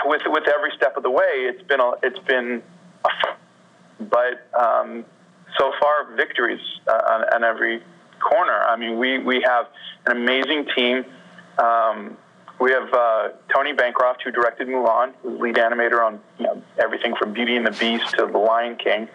[0.05, 2.61] with with every step of the way, it's been a, it's been
[3.05, 3.09] a
[4.09, 5.05] but um,
[5.57, 7.81] so far victories uh, on, on, every
[8.19, 8.59] corner.
[8.61, 9.67] I mean, we, we have
[10.05, 11.05] an amazing team.
[11.57, 12.17] Um,
[12.61, 17.15] we have uh, Tony Bancroft, who directed Mulan, who's lead animator on you know, everything
[17.15, 19.09] from Beauty and the Beast to The Lion King.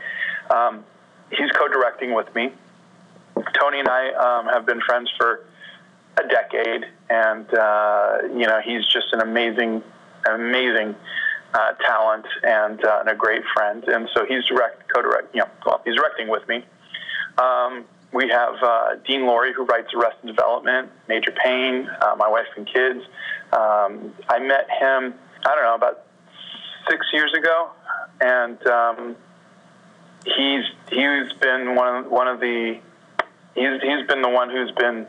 [0.50, 0.84] Um,
[1.30, 2.52] he's co-directing with me.
[3.58, 5.44] Tony and I um, have been friends for
[6.16, 9.82] a decade, and uh, you know he's just an amazing,
[10.28, 10.96] amazing
[11.54, 13.84] uh, talent and, uh, and, a great friend.
[13.84, 16.64] And so he's direct, co-direct, you know, well, he's directing with me.
[17.38, 17.84] Um,
[18.16, 22.66] we have uh, Dean Lorey, who writes Arrested Development, Major Payne, uh, My Wife and
[22.66, 23.04] Kids.
[23.52, 26.06] Um, I met him, I don't know, about
[26.88, 27.70] six years ago,
[28.20, 29.16] and um,
[30.24, 32.80] he's he's been one of, one of the
[33.54, 35.06] he's he's been the one who's been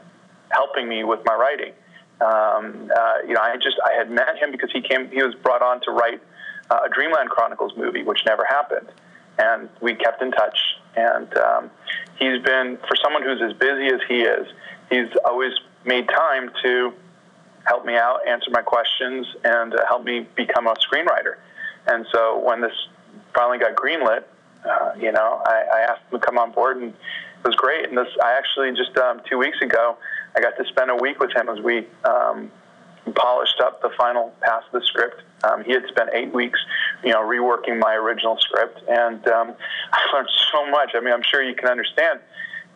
[0.49, 1.73] helping me with my writing
[2.19, 5.09] Um, uh, you know, I just I had met him because he came.
[5.11, 6.21] He was brought on to write
[6.69, 8.89] uh, a Dreamland Chronicles movie, which never happened,
[9.39, 10.57] and we kept in touch.
[10.97, 11.71] And um,
[12.19, 14.47] he's been for someone who's as busy as he is.
[14.89, 15.53] He's always
[15.85, 16.93] made time to
[17.65, 21.35] help me out, answer my questions, and uh, help me become a screenwriter.
[21.85, 22.73] And so when this
[23.33, 24.23] finally got greenlit,
[24.65, 27.87] uh, you know, I, I asked him to come on board, and it was great.
[27.87, 29.97] And this, I actually just um, two weeks ago,
[30.35, 32.51] I got to spend a week with him as we um,
[33.13, 35.21] polished up the final pass of the script.
[35.43, 36.59] Um, he had spent eight weeks,
[37.03, 39.53] you know, reworking my original script, and um,
[39.91, 40.91] I learned so much.
[40.95, 42.19] I mean, I'm sure you can understand.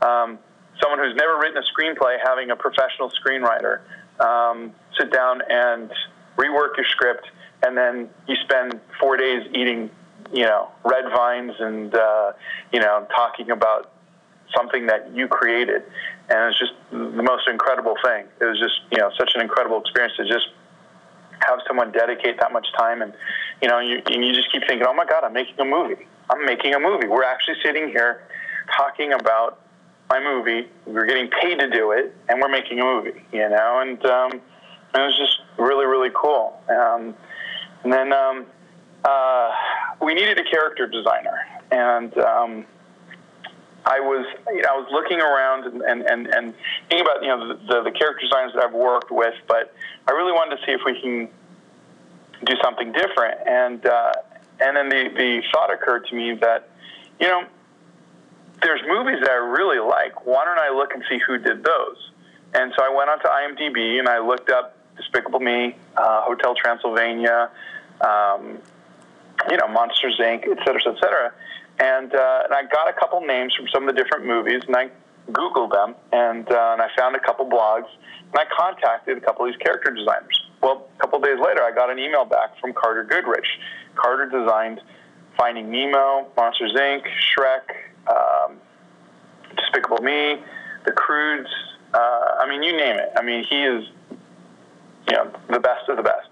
[0.01, 0.39] Um,
[0.81, 3.81] someone who's never written a screenplay having a professional screenwriter
[4.19, 5.91] um, sit down and
[6.37, 7.27] rework your script,
[7.65, 9.89] and then you spend four days eating,
[10.31, 12.33] you know, red vines and uh,
[12.71, 13.91] you know talking about
[14.55, 15.83] something that you created,
[16.31, 18.25] and it's just the most incredible thing.
[18.39, 20.47] It was just you know such an incredible experience to just
[21.45, 23.13] have someone dedicate that much time, and
[23.61, 26.07] you know you and you just keep thinking, oh my God, I'm making a movie.
[26.29, 27.07] I'm making a movie.
[27.07, 28.23] We're actually sitting here
[28.75, 29.59] talking about
[30.09, 30.69] my movie.
[30.85, 33.21] We're getting paid to do it, and we're making a movie.
[33.33, 36.61] You know, and um, it was just really really cool.
[36.69, 37.13] Um,
[37.83, 38.45] and then um,
[39.03, 39.51] uh,
[40.01, 41.39] we needed a character designer,
[41.71, 42.65] and um,
[43.85, 46.53] I was you know, I was looking around and, and, and, and
[46.89, 49.73] thinking about you know the, the, the character designers that I've worked with, but
[50.07, 51.29] I really wanted to see if we can
[52.45, 53.39] do something different.
[53.47, 54.13] And uh,
[54.59, 56.69] and then the, the thought occurred to me that
[57.19, 57.45] you know
[58.61, 60.25] there's movies that I really like.
[60.25, 62.11] Why don't I look and see who did those?
[62.53, 67.49] And so I went onto IMDb and I looked up Despicable Me, uh, Hotel Transylvania,
[68.01, 68.59] um,
[69.49, 71.33] you know, Monsters Inc., et cetera, et cetera.
[71.79, 74.75] And, uh, and I got a couple names from some of the different movies, and
[74.75, 74.89] I
[75.31, 77.87] Googled them, and, uh, and I found a couple blogs,
[78.31, 80.49] and I contacted a couple of these character designers.
[80.61, 83.47] Well, a couple days later, I got an email back from Carter Goodrich.
[83.95, 84.81] Carter designed
[85.37, 87.03] Finding Nemo, Monsters Inc.,
[87.33, 87.63] Shrek,
[88.07, 88.57] um,
[89.55, 90.41] Despicable Me,
[90.85, 91.49] The Croods.
[91.93, 93.11] Uh, I mean, you name it.
[93.17, 93.85] I mean, he is,
[95.09, 96.27] you know, the best of the best.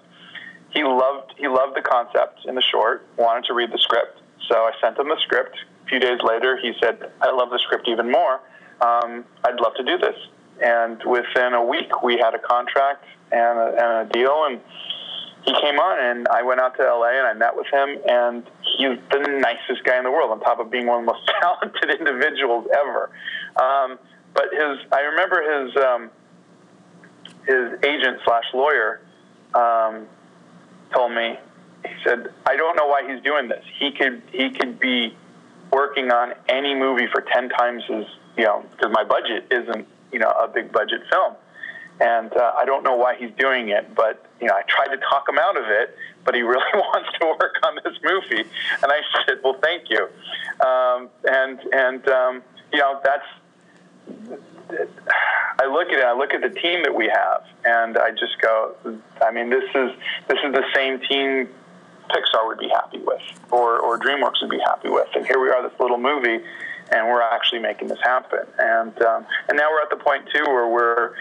[0.71, 3.06] He loved he loved the concept in the short.
[3.17, 5.58] Wanted to read the script, so I sent him the script.
[5.86, 8.39] A few days later, he said, "I love the script even more.
[8.82, 10.15] Um, I'd love to do this."
[10.62, 14.60] And within a week, we had a contract and a, and a deal, and
[15.45, 18.43] he came on and I went out to LA and I met with him and
[18.78, 21.32] he's the nicest guy in the world on top of being one of the most
[21.41, 23.10] talented individuals ever.
[23.56, 23.97] Um,
[24.34, 26.12] but his, I remember his, um,
[27.47, 29.02] his agent slash lawyer
[29.54, 30.08] um,
[30.93, 31.39] told me,
[31.85, 33.63] he said, I don't know why he's doing this.
[33.77, 35.15] He could, he could be
[35.71, 38.05] working on any movie for 10 times his,
[38.37, 41.35] you know, because my budget isn't, you know, a big budget film
[41.99, 45.01] and uh, I don't know why he's doing it, but you know, I tried to
[45.09, 48.49] talk him out of it, but he really wants to work on this movie,
[48.81, 50.07] and I said, well, thank you,
[50.65, 53.25] um, and and um, you know, that's.
[55.61, 56.05] I look at it.
[56.05, 58.75] I look at the team that we have, and I just go.
[59.21, 59.91] I mean, this is
[60.27, 61.49] this is the same team
[62.10, 65.50] Pixar would be happy with, or or DreamWorks would be happy with, and here we
[65.50, 66.39] are, this little movie,
[66.91, 68.45] and we're actually making this happen.
[68.58, 71.13] And um, and now we're at the point too where we're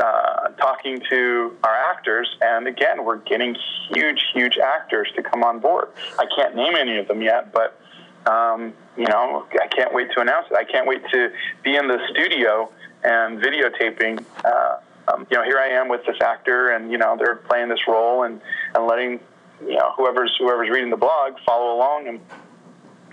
[0.00, 3.56] uh, talking to our actors, and again, we're getting
[3.90, 5.88] huge, huge actors to come on board.
[6.18, 7.80] I can't name any of them yet, but
[8.26, 10.56] um, you know, I can't wait to announce it.
[10.56, 11.30] I can't wait to
[11.62, 12.70] be in the studio
[13.04, 14.24] and videotaping.
[14.44, 14.76] Uh,
[15.08, 17.86] um, you know, here I am with this actor, and you know, they're playing this
[17.86, 18.40] role and
[18.74, 19.20] and letting
[19.62, 22.20] you know whoever's whoever's reading the blog follow along and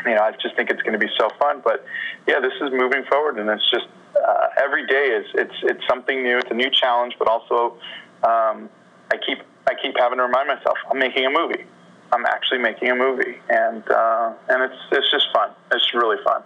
[0.06, 1.62] you know, I just think it's going to be so fun.
[1.63, 1.86] But
[2.27, 6.23] yeah, this is moving forward, and it's just uh, every day is it's it's something
[6.23, 6.38] new.
[6.38, 7.77] It's a new challenge, but also
[8.23, 8.69] um,
[9.12, 11.65] I keep I keep having to remind myself I'm making a movie.
[12.12, 15.52] I'm actually making a movie, and uh, and it's it's just fun.
[15.71, 16.44] It's really fun.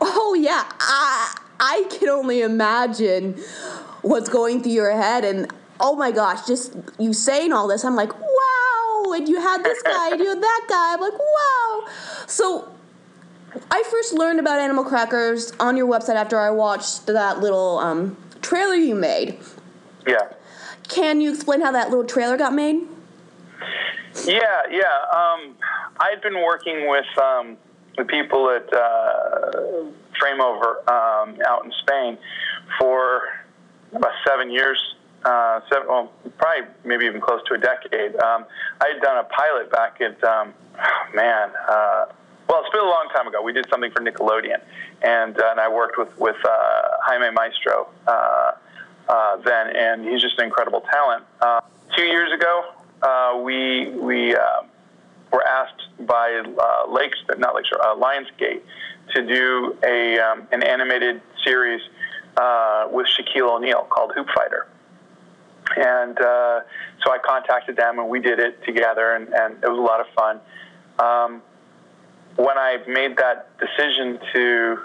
[0.00, 3.34] Oh yeah, I I can only imagine
[4.02, 5.50] what's going through your head, and
[5.80, 8.12] oh my gosh, just you saying all this, I'm like,
[9.12, 11.88] and you had this guy, and you had that guy, I'm like, wow.
[12.26, 12.72] So
[13.70, 18.16] I first learned about Animal Crackers on your website after I watched that little um,
[18.42, 19.38] trailer you made.
[20.06, 20.32] Yeah.
[20.88, 22.86] Can you explain how that little trailer got made?
[24.24, 24.82] Yeah, yeah.
[25.14, 25.54] Um,
[26.00, 27.56] I'd been working with um,
[27.96, 29.84] the people at uh,
[30.20, 32.18] Frameover um, out in Spain
[32.78, 33.22] for
[33.92, 34.78] about seven years.
[35.24, 38.14] Uh, seven, well, probably maybe even close to a decade.
[38.22, 38.44] Um,
[38.80, 42.06] I had done a pilot back at, um, oh, man, uh,
[42.48, 43.42] well, it's been a long time ago.
[43.42, 44.60] We did something for Nickelodeon,
[45.02, 48.52] and, uh, and I worked with with uh, Jaime Maestro uh,
[49.08, 51.24] uh, then, and he's just an incredible talent.
[51.40, 51.60] Uh,
[51.96, 54.62] two years ago, uh, we we uh,
[55.32, 58.62] were asked by uh, Lakes, not Lakes, uh, Lionsgate,
[59.14, 61.82] to do a um, an animated series
[62.36, 64.68] uh, with Shaquille O'Neal called Hoop Fighter.
[65.76, 66.60] And uh,
[67.04, 70.00] so I contacted them, and we did it together, and, and it was a lot
[70.00, 70.40] of fun.
[70.98, 71.42] Um,
[72.36, 74.78] when I made that decision to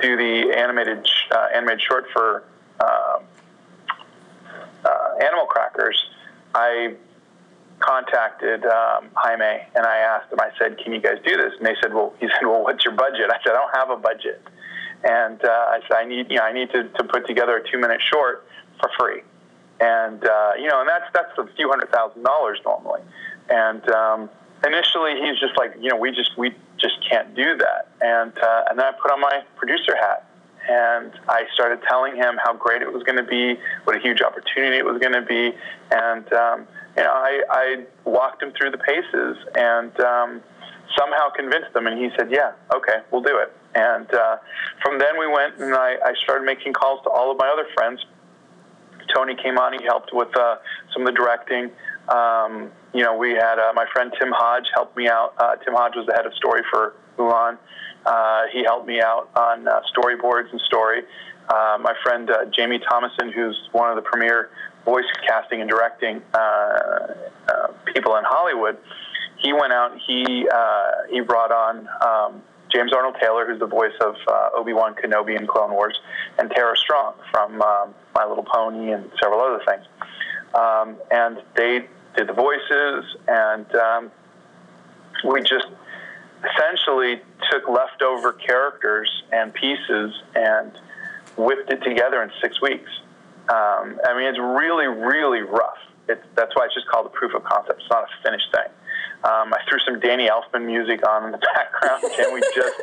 [0.00, 2.44] do the animated uh, animated short for
[2.80, 3.18] uh,
[4.84, 4.88] uh,
[5.22, 6.02] Animal Crackers,
[6.54, 6.94] I
[7.78, 10.40] contacted um, Jaime and I asked him.
[10.40, 12.84] I said, "Can you guys do this?" And they said, "Well," he said, "Well, what's
[12.84, 14.42] your budget?" I said, "I don't have a budget."
[15.04, 17.70] And uh, I said, "I need, you know, I need to, to put together a
[17.70, 18.46] two-minute short
[18.80, 19.22] for free."
[19.80, 23.00] And uh, you know, and that's that's a few hundred thousand dollars normally.
[23.48, 24.30] And um,
[24.64, 27.88] initially, he's just like, you know, we just we just can't do that.
[28.00, 30.28] And uh, and then I put on my producer hat
[30.68, 34.22] and I started telling him how great it was going to be, what a huge
[34.22, 35.52] opportunity it was going to be,
[35.90, 36.66] and um,
[36.96, 40.42] you know, I, I walked him through the paces and um,
[40.96, 44.36] somehow convinced him, and he said, "Yeah, okay, we'll do it." And uh,
[44.82, 47.66] from then we went, and I, I started making calls to all of my other
[47.74, 48.04] friends.
[49.14, 50.56] Tony came on; he helped with uh,
[50.92, 51.70] some of the directing.
[52.08, 55.34] Um, you know, we had uh, my friend Tim Hodge helped me out.
[55.38, 57.58] Uh, Tim Hodge was the head of story for Mulan.
[58.04, 61.02] Uh, he helped me out on uh, storyboards and story.
[61.48, 64.50] Uh, my friend Jamie Thomason, who's one of the premier
[64.84, 66.20] voice casting and directing
[67.92, 68.78] people in Hollywood,
[69.42, 69.98] he went out.
[70.06, 70.46] He
[71.10, 72.42] he brought on um,
[72.72, 75.98] James Arnold Taylor, who's the voice of uh, Obi Wan Kenobi in Clone Wars,
[76.38, 79.84] and Tara Strong from um, My Little Pony and several other things.
[80.54, 81.86] Um, and they
[82.16, 84.10] did the voices, and um,
[85.24, 85.66] we just
[86.44, 90.72] essentially took leftover characters and pieces and
[91.36, 92.90] whipped it together in six weeks.
[93.48, 95.78] Um, I mean, it's really, really rough.
[96.08, 97.80] It's, that's why it's just called a proof of concept.
[97.80, 98.70] It's not a finished thing.
[99.24, 102.76] Um, I threw some Danny Elfman music on in the background, and we just,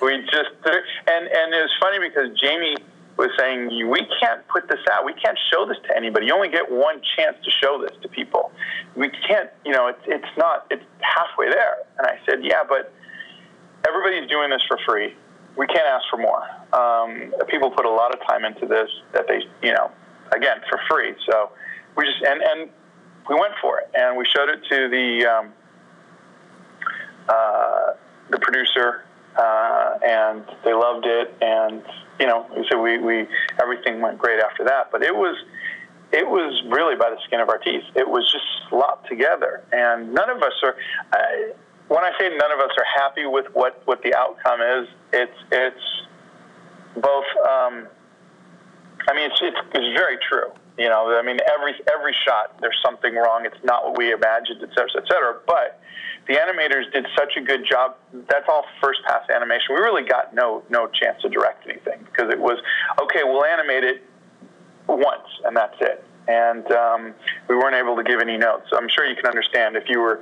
[0.00, 2.76] we just, and and it was funny because Jamie
[3.16, 5.04] was saying, we can't put this out.
[5.04, 6.26] We can't show this to anybody.
[6.26, 8.50] You only get one chance to show this to people.
[8.96, 11.74] We can't, you know, it's it's not, it's halfway there.
[11.98, 12.92] And I said, yeah, but
[13.86, 15.14] everybody's doing this for free.
[15.56, 16.42] We can't ask for more.
[16.72, 19.90] Um, people put a lot of time into this that they, you know,
[20.32, 21.14] again for free.
[21.28, 21.50] So
[21.96, 22.70] we just and and
[23.28, 25.52] we went for it and we showed it to the um,
[28.30, 29.04] the producer
[29.36, 31.82] uh, and they loved it and
[32.18, 33.26] you know so we, we
[33.60, 34.90] everything went great after that.
[34.90, 35.36] But it was
[36.12, 37.84] it was really by the skin of our teeth.
[37.94, 40.76] It was just slopped together and none of us are.
[41.12, 41.52] I,
[41.90, 45.38] when I say none of us are happy with what, what the outcome is, it's
[45.50, 45.86] it's
[46.94, 47.24] both.
[47.38, 47.88] Um,
[49.08, 50.52] I mean, it's, it's it's very true.
[50.78, 53.44] You know, I mean, every every shot there's something wrong.
[53.44, 55.40] It's not what we imagined, et cetera, et cetera.
[55.46, 55.80] But
[56.26, 57.96] the animators did such a good job.
[58.12, 59.74] That's all first pass animation.
[59.74, 62.58] We really got no no chance to direct anything because it was
[63.02, 63.20] okay.
[63.24, 64.02] We'll animate it
[64.86, 66.04] once and that's it.
[66.28, 67.14] And um,
[67.48, 68.68] we weren't able to give any notes.
[68.72, 70.20] I'm sure you can understand if you were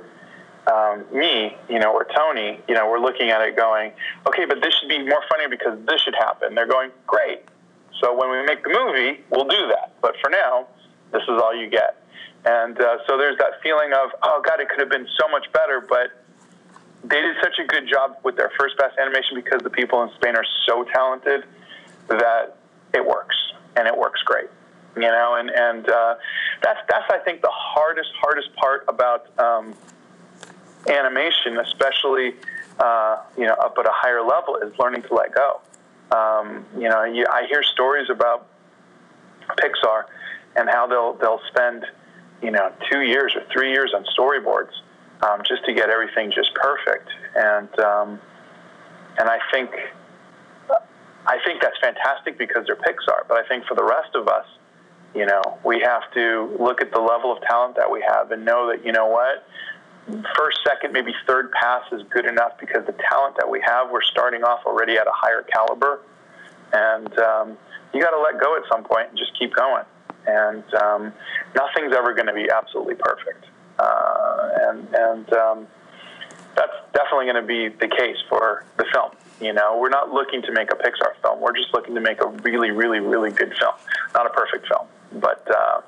[0.71, 3.91] um, me, you know, or Tony, you know, we're looking at it going,
[4.27, 6.55] okay, but this should be more funny because this should happen.
[6.55, 7.43] They're going, great.
[8.01, 9.93] So when we make the movie, we'll do that.
[10.01, 10.67] But for now,
[11.11, 11.98] this is all you get.
[12.45, 15.51] And uh, so there's that feeling of, oh God, it could have been so much
[15.51, 16.11] better, but
[17.03, 20.09] they did such a good job with their first pass animation because the people in
[20.15, 21.43] Spain are so talented
[22.07, 22.57] that
[22.93, 23.35] it works
[23.75, 24.49] and it works great.
[24.95, 26.15] You know, and and uh,
[26.63, 29.75] that's that's I think the hardest hardest part about um,
[30.89, 32.33] animation, especially
[32.79, 35.61] uh, you know up at a higher level, is learning to let go.
[36.11, 38.47] Um, you know, you, I hear stories about
[39.57, 40.05] Pixar
[40.55, 41.85] and how they'll they'll spend
[42.41, 44.71] you know two years or three years on storyboards
[45.21, 47.09] um, just to get everything just perfect.
[47.35, 48.19] And um,
[49.17, 49.71] and I think
[51.25, 53.27] I think that's fantastic because they're Pixar.
[53.27, 54.45] But I think for the rest of us,
[55.13, 58.45] you know, we have to look at the level of talent that we have and
[58.45, 59.45] know that you know what
[60.35, 64.01] first, second, maybe third pass is good enough because the talent that we have, we're
[64.01, 66.01] starting off already at a higher caliber.
[66.73, 67.57] And um,
[67.93, 69.83] you got to let go at some point and just keep going.
[70.27, 71.13] And um,
[71.55, 73.45] nothing's ever going to be absolutely perfect.
[73.79, 75.67] Uh, and and um,
[76.55, 79.11] that's definitely going to be the case for the film.
[79.39, 81.39] You know, we're not looking to make a Pixar film.
[81.39, 83.73] We're just looking to make a really, really, really good film.
[84.13, 85.81] Not a perfect film, but uh,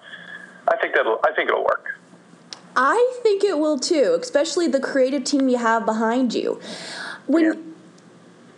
[0.69, 1.19] I think that'll.
[1.25, 1.99] I think it'll work.
[2.75, 6.61] I think it will too, especially the creative team you have behind you.
[7.27, 7.53] When yeah.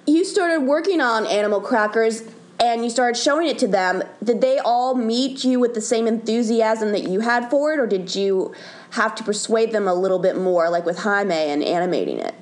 [0.06, 2.22] you started working on Animal Crackers,
[2.64, 6.08] and you started showing it to them, did they all meet you with the same
[6.08, 8.54] enthusiasm that you had for it, or did you
[8.92, 12.34] have to persuade them a little bit more, like with Jaime and animating it?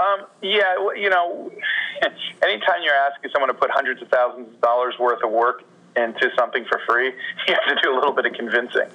[0.00, 1.52] Um, yeah, you know,
[2.42, 5.62] anytime you're asking someone to put hundreds of thousands of dollars worth of work
[5.94, 7.08] into something for free,
[7.48, 8.88] you have to do a little bit of convincing.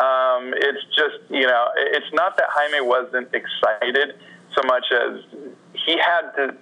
[0.00, 4.16] Um, it's just, you know, it's not that Jaime wasn't excited
[4.54, 5.22] so much as
[5.86, 6.54] he had to,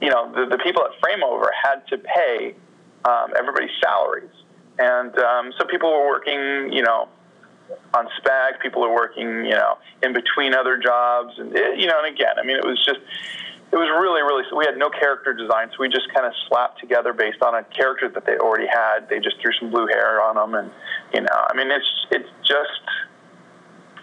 [0.00, 2.54] you know, the, the people at Frameover had to pay
[3.04, 4.30] um, everybody's salaries.
[4.78, 7.08] And um, so people were working, you know,
[7.94, 11.38] on spec, people were working, you know, in between other jobs.
[11.38, 13.00] And, it, you know, and again, I mean, it was just,
[13.72, 14.44] it was really, really.
[14.56, 17.64] We had no character design, so we just kind of slapped together based on a
[17.64, 19.08] character that they already had.
[19.08, 20.70] They just threw some blue hair on them, and
[21.12, 22.84] you know, I mean, it's it's just,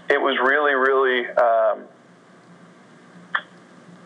[0.10, 1.28] it was really, really.
[1.30, 1.86] Um,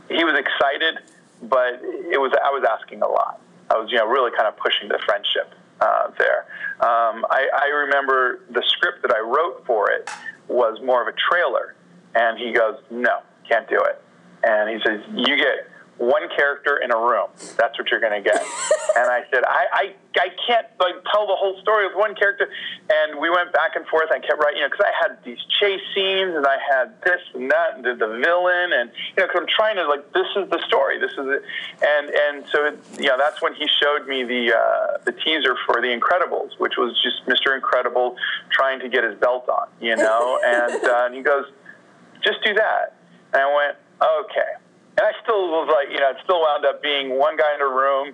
[0.10, 1.00] he was excited,
[1.44, 3.42] but it was I was asking a lot.
[3.70, 6.46] I was, you know, really kind of pushing the friendship uh, there.
[6.80, 10.10] Um, I, I remember the script that I wrote for it
[10.48, 11.76] was more of a trailer,
[12.16, 13.20] and he goes, "No,
[13.50, 14.02] can't do it."
[14.44, 17.30] and he says, "You get one character in a room.
[17.58, 18.41] That's what you're going to get."
[18.98, 19.84] and I said, I, "I
[20.16, 22.50] I can't like tell the whole story with one character."
[22.89, 24.10] And we went back and forth.
[24.12, 27.22] I kept writing, you know, because I had these chase scenes and I had this
[27.34, 30.28] and that and the, the villain, and you know, because I'm trying to like, this
[30.36, 31.00] is the story.
[31.00, 31.43] This is it.
[31.82, 35.56] And and so it, you know, that's when he showed me the uh, the teaser
[35.66, 37.56] for The Incredibles, which was just Mr.
[37.56, 38.16] Incredible
[38.50, 41.45] trying to get his belt on, you know, and uh, and he goes,
[42.24, 42.93] "Just do that."
[43.34, 44.52] And I went, Okay.
[44.98, 47.62] And I still was like, you know, it still wound up being one guy in
[47.62, 48.14] a room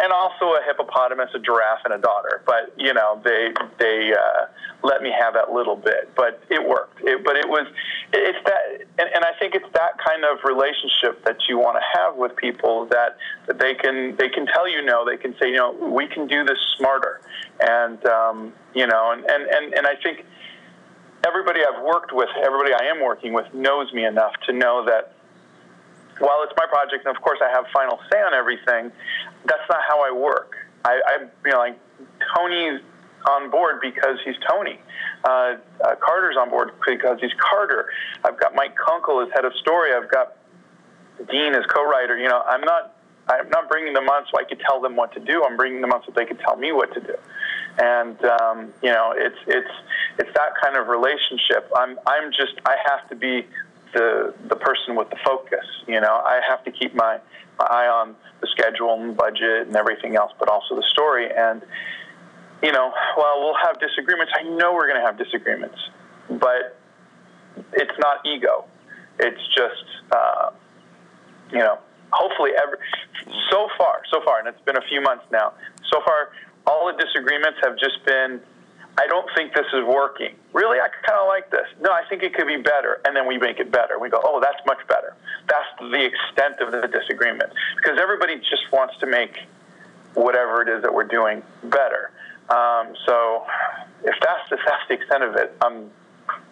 [0.00, 2.42] and also a hippopotamus, a giraffe, and a daughter.
[2.46, 4.46] But you know, they they uh,
[4.82, 7.00] let me have that little bit, but it worked.
[7.02, 7.66] It, but it was
[8.12, 11.98] it's that, and, and I think it's that kind of relationship that you want to
[11.98, 13.16] have with people that,
[13.46, 16.26] that they can they can tell you no, they can say you know we can
[16.26, 17.20] do this smarter,
[17.60, 20.24] and um, you know, and, and and and I think
[21.26, 25.14] everybody I've worked with, everybody I am working with, knows me enough to know that
[26.18, 28.92] while it's my project, and of course I have final say on everything,
[29.44, 30.54] that's not how I work.
[30.84, 31.78] I, I you know, like
[32.36, 32.80] Tony's
[33.26, 34.78] on board because he's Tony.
[35.24, 37.90] Uh, uh, Carter's on board because he's Carter.
[38.24, 39.92] I've got Mike Kunkel as head of story.
[39.92, 40.36] I've got
[41.30, 42.16] Dean as co-writer.
[42.18, 42.94] You know, I'm not.
[43.30, 45.44] I'm not bringing them on so I could tell them what to do.
[45.44, 47.14] I'm bringing them on so they could tell me what to do.
[47.76, 49.70] And um, you know, it's it's
[50.18, 51.70] it's that kind of relationship.
[51.76, 53.46] I'm I'm just I have to be
[53.98, 55.66] the the person with the focus.
[55.86, 57.18] You know, I have to keep my,
[57.58, 61.28] my eye on the schedule and budget and everything else, but also the story.
[61.34, 61.62] And
[62.62, 65.78] you know, while we'll have disagreements, I know we're going to have disagreements,
[66.30, 66.78] but
[67.72, 68.64] it's not ego.
[69.18, 70.50] It's just uh,
[71.50, 71.78] you know,
[72.12, 72.78] hopefully, every
[73.50, 75.54] so far, so far, and it's been a few months now.
[75.92, 76.30] So far,
[76.66, 78.40] all the disagreements have just been
[78.98, 80.34] I don't think this is working.
[80.52, 81.66] Really, I kind of like this.
[81.80, 83.00] No, I think it could be better.
[83.04, 83.96] And then we make it better.
[83.96, 85.14] We go, oh, that's much better.
[85.48, 87.52] That's the extent of the disagreement.
[87.76, 89.38] Because everybody just wants to make
[90.14, 92.10] whatever it is that we're doing better.
[92.50, 93.46] Um, so
[94.02, 95.90] if that's, if that's the extent of it, I'm,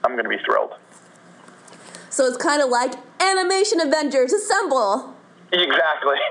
[0.04, 0.74] I'm going to be thrilled.
[2.10, 5.16] So it's kind of like Animation Avengers Assemble.
[5.50, 6.16] Exactly.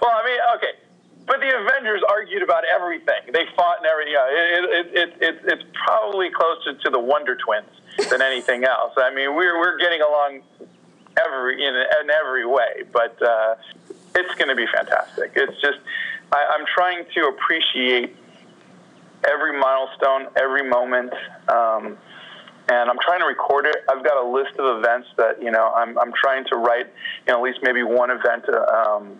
[0.00, 0.87] well, I mean, okay
[1.28, 3.30] but the Avengers argued about everything.
[3.32, 4.14] They fought and everything.
[4.14, 7.68] Yeah, it, it, it, it, it's probably closer to the Wonder Twins
[8.10, 8.92] than anything else.
[8.96, 10.40] I mean, we're, we're getting along
[11.24, 13.56] every in, in every way, but uh,
[14.14, 15.32] it's going to be fantastic.
[15.36, 15.78] It's just
[16.32, 18.16] I, I'm trying to appreciate
[19.28, 21.12] every milestone, every moment.
[21.48, 21.98] Um,
[22.70, 23.76] and I'm trying to record it.
[23.88, 26.86] I've got a list of events that you know I'm, I'm trying to write,
[27.26, 29.18] you know, at least maybe one event uh, um,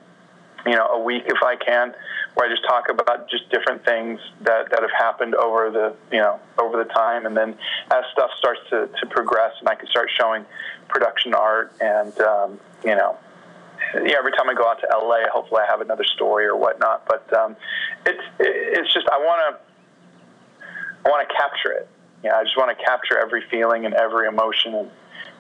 [0.66, 1.94] you know, a week if I can,
[2.34, 6.18] where I just talk about just different things that, that have happened over the, you
[6.18, 7.26] know, over the time.
[7.26, 7.56] And then
[7.90, 10.44] as stuff starts to, to progress and I can start showing
[10.88, 13.16] production art and, um, you know,
[13.94, 17.06] yeah, every time I go out to LA, hopefully I have another story or whatnot.
[17.06, 17.56] But um,
[18.04, 21.88] it's it's just I want to I want to capture it.
[22.22, 24.90] Yeah, I just want to capture every feeling and every emotion and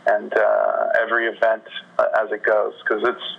[0.06, 1.64] and uh, every event
[1.98, 3.36] as it goes because it's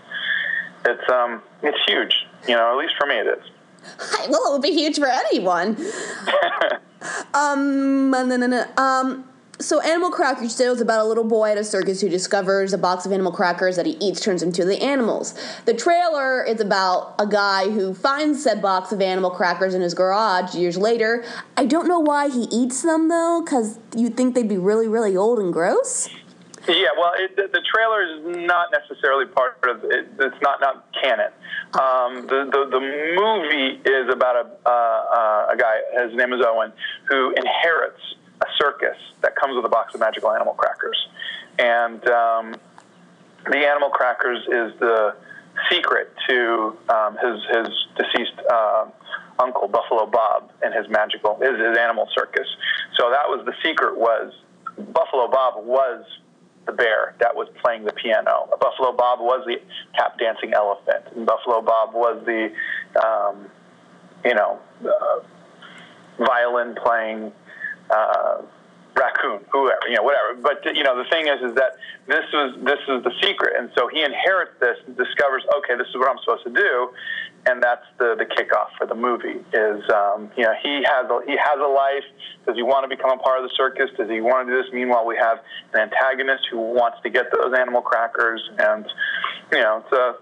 [0.89, 2.25] it's um it's huge.
[2.47, 3.43] You know, at least for me, it is.
[4.29, 5.77] Well, it would be huge for anyone.
[7.33, 9.29] um, um,
[9.61, 13.05] so Animal Crackers is about a little boy at a circus who discovers a box
[13.05, 15.33] of animal crackers that he eats turns into the animals.
[15.65, 19.93] The trailer is about a guy who finds said box of animal crackers in his
[19.93, 21.25] garage years later.
[21.57, 25.17] I don't know why he eats them though, because you'd think they'd be really, really
[25.17, 26.09] old and gross.
[26.69, 30.05] Yeah, well, it, the, the trailer is not necessarily part of it.
[30.19, 31.31] It's not not canon.
[31.73, 35.81] Um, the, the the movie is about a uh, uh, a guy.
[36.05, 36.71] His name is Owen,
[37.09, 37.99] who inherits
[38.41, 41.07] a circus that comes with a box of magical animal crackers,
[41.57, 42.55] and um,
[43.49, 45.15] the animal crackers is the
[45.71, 48.85] secret to um, his his deceased uh,
[49.39, 52.47] uncle Buffalo Bob and his magical his, his animal circus.
[52.95, 54.33] So that was the secret was
[54.93, 56.05] Buffalo Bob was
[56.69, 58.49] the bear that was playing the piano.
[58.59, 59.57] Buffalo Bob was the
[59.95, 61.05] tap dancing elephant.
[61.15, 62.51] And Buffalo Bob was the
[63.01, 63.45] um,
[64.23, 65.19] you know uh,
[66.23, 67.31] violin playing.
[67.89, 68.43] Uh,
[68.95, 70.35] raccoon, whoever, you know, whatever.
[70.35, 73.71] But you know, the thing is, is that this was this is the secret, and
[73.77, 76.91] so he inherits this, and discovers, okay, this is what I'm supposed to do,
[77.45, 79.39] and that's the the kickoff for the movie.
[79.53, 82.03] Is um, you know, he has a, he has a life.
[82.45, 83.89] Does he want to become a part of the circus?
[83.97, 84.71] Does he want to do this?
[84.73, 85.39] Meanwhile, we have
[85.73, 88.85] an antagonist who wants to get those animal crackers, and
[89.51, 90.15] you know, it's a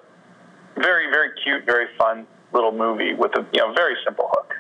[0.80, 4.54] very very cute, very fun little movie with a you know very simple hook.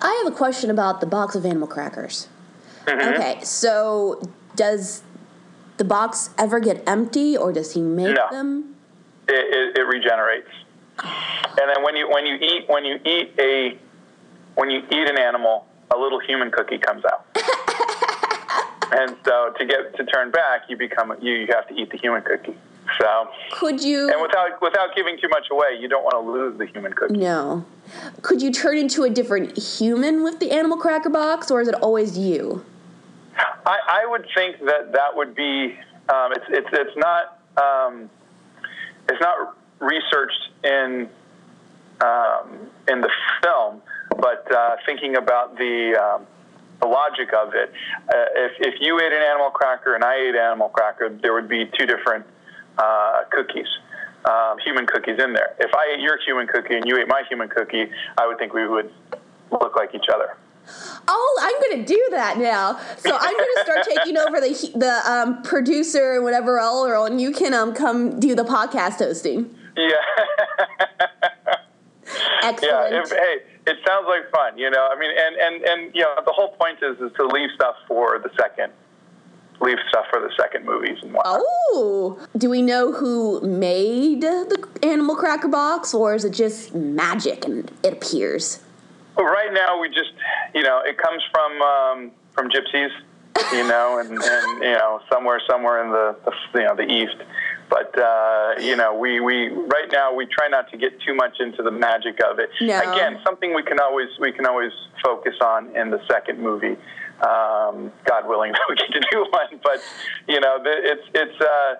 [0.00, 2.28] I have a question about the box of animal crackers.
[2.86, 3.14] Mm-hmm.
[3.14, 4.20] Okay, so
[4.56, 5.02] does
[5.78, 8.26] the box ever get empty, or does he make No.
[8.30, 8.76] them?
[9.28, 10.50] it, it, it regenerates.
[11.02, 13.78] And then when you when you eat when you eat a
[14.54, 17.26] when you eat an animal, a little human cookie comes out.
[18.92, 21.98] and so to get to turn back, you become you, you have to eat the
[21.98, 22.56] human cookie.
[23.00, 24.10] So Could you?
[24.10, 27.16] and without without giving too much away, you don't want to lose the human cookie.
[27.16, 27.64] no.
[28.22, 31.74] Could you turn into a different human with the animal cracker box, or is it
[31.76, 32.64] always you?
[33.66, 35.76] I, I would think that that would be
[36.08, 38.08] um, it's it's it's not um,
[39.08, 41.08] it's not researched in
[42.00, 43.10] um, in the
[43.42, 43.80] film,
[44.18, 46.26] but uh, thinking about the um,
[46.80, 47.72] the logic of it,
[48.08, 51.32] uh, if if you ate an animal cracker and I ate an animal cracker, there
[51.32, 52.26] would be two different
[52.78, 53.68] uh, cookies.
[54.24, 55.54] Um, human cookies in there.
[55.60, 58.54] If I ate your human cookie and you ate my human cookie, I would think
[58.54, 58.90] we would
[59.50, 60.38] look like each other.
[61.06, 62.78] Oh, I'm going to do that now.
[62.96, 67.20] So I'm going to start taking over the the um, producer and whatever all and
[67.20, 69.54] you can um, come do the podcast hosting.
[69.76, 69.92] Yeah.
[72.42, 72.92] Excellent.
[72.92, 74.88] Yeah, if, hey, it sounds like fun, you know.
[74.90, 77.76] I mean, and and and you know, the whole point is is to leave stuff
[77.88, 78.72] for the second,
[79.60, 81.40] leave stuff for the second movies and whatnot.
[81.40, 87.46] Oh, do we know who made the animal cracker box, or is it just magic
[87.46, 88.60] and it appears?
[89.16, 90.12] But right now, we just,
[90.54, 92.90] you know, it comes from um, from gypsies,
[93.52, 97.16] you know, and, and you know, somewhere somewhere in the, the you know the east.
[97.68, 101.40] But uh, you know, we, we right now we try not to get too much
[101.40, 102.50] into the magic of it.
[102.60, 102.78] No.
[102.78, 106.76] Again, something we can always we can always focus on in the second movie.
[107.20, 109.60] Um, God willing, that we get to do one.
[109.62, 109.80] But
[110.28, 111.40] you know, it's it's.
[111.40, 111.74] Uh,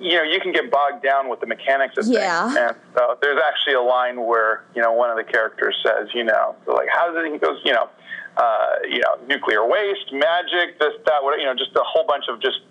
[0.00, 2.46] you know, you can get bogged down with the mechanics of Yeah.
[2.46, 2.56] things.
[2.58, 6.24] And so there's actually a line where, you know, one of the characters says, you
[6.24, 7.88] know, like, how does it, he goes, you know,
[8.36, 12.24] uh, you know, nuclear waste, magic, this, that, what, you know, just a whole bunch
[12.28, 12.62] of just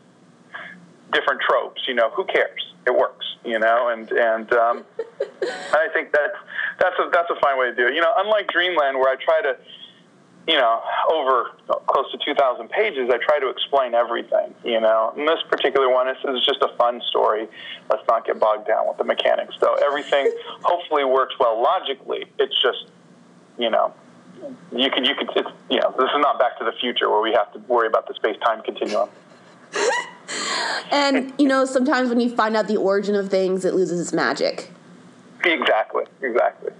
[1.15, 2.73] different tropes, you know, who cares?
[2.85, 4.85] It works, you know, and, and, um,
[5.73, 6.37] I think that's,
[6.79, 7.95] that's a, that's a fine way to do it.
[7.95, 9.57] You know, unlike Dreamland where I try to,
[10.47, 11.51] you know, over
[11.87, 15.13] close to 2,000 pages, I try to explain everything, you know.
[15.17, 17.47] In this particular one, this is just a fun story.
[17.89, 19.75] Let's not get bogged down with the mechanics, though.
[19.75, 22.25] Everything hopefully works well logically.
[22.37, 22.91] It's just,
[23.57, 23.93] you know,
[24.71, 27.21] you could, you could, it's, you know, this is not Back to the Future where
[27.21, 29.09] we have to worry about the space time continuum.
[30.91, 34.13] And you know, sometimes when you find out the origin of things, it loses its
[34.13, 34.71] magic.
[35.43, 36.71] Exactly, exactly.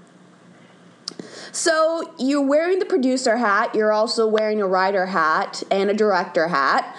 [1.51, 3.74] So you're wearing the producer hat.
[3.74, 6.95] You're also wearing a writer hat and a director hat.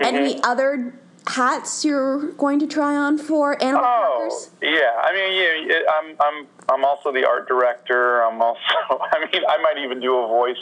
[0.00, 0.44] Any mm-hmm.
[0.44, 0.94] other
[1.26, 5.00] hats you're going to try on for animal Oh, yeah.
[5.02, 8.22] I mean, yeah, I'm, I'm, I'm also the art director.
[8.22, 8.60] I'm also,
[8.90, 10.58] I mean, I might even do a voice.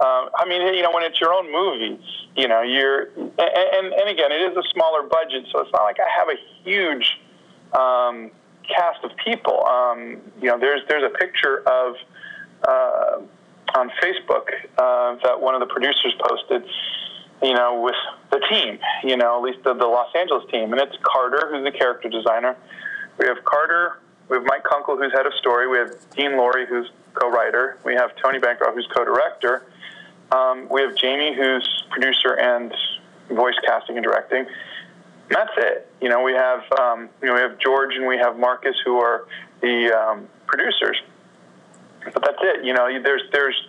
[0.00, 2.00] Um, I mean, you know, when it's your own movie,
[2.36, 5.84] you know, you're, and, and, and again, it is a smaller budget, so it's not
[5.84, 7.20] like I have a huge
[7.72, 8.30] um,
[8.68, 9.64] cast of people.
[9.66, 11.94] Um, you know, there's, there's a picture of,
[12.66, 13.20] uh,
[13.76, 14.46] on Facebook
[14.78, 16.64] uh, that one of the producers posted,
[17.44, 17.94] you know, with
[18.30, 20.72] the team, you know, at least the, the Los Angeles team.
[20.72, 22.56] And it's Carter, who's the character designer.
[23.18, 25.68] We have Carter, we have Mike Kunkel, who's head of story.
[25.68, 27.76] We have Dean Lorey, who's co-writer.
[27.84, 29.62] We have Tony Bancroft, who's co-director.
[30.32, 32.74] Um, we have Jamie, who's producer and
[33.28, 34.46] voice casting and directing.
[34.46, 34.48] And
[35.30, 35.92] that's it.
[36.00, 38.98] You know, we have um, you know we have George and we have Marcus, who
[38.98, 39.26] are
[39.60, 40.96] the um, producers.
[42.04, 42.64] But that's it.
[42.64, 43.68] You know, there's there's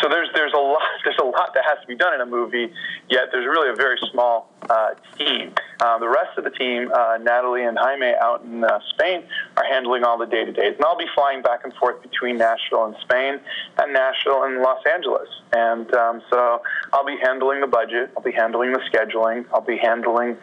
[0.00, 2.26] so there's there's a lot there's a lot that has to be done in a
[2.26, 2.72] movie.
[3.08, 5.52] Yet there's really a very small uh, team.
[5.80, 9.24] Uh, the rest of the team, uh, Natalie and Jaime out in uh, Spain,
[9.56, 10.74] are handling all the day to days.
[10.76, 13.40] And I'll be flying back and forth between Nashville and Spain
[13.78, 15.28] and Nashville and Los Angeles.
[15.52, 19.78] And um, so I'll be handling the budget, I'll be handling the scheduling, I'll be
[19.78, 20.36] handling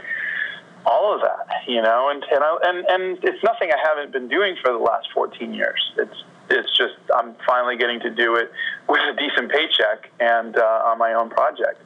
[0.85, 4.29] all of that, you know, and and, I, and and it's nothing I haven't been
[4.29, 5.91] doing for the last 14 years.
[5.97, 8.51] It's it's just I'm finally getting to do it
[8.87, 11.81] with a decent paycheck and uh, on my own project.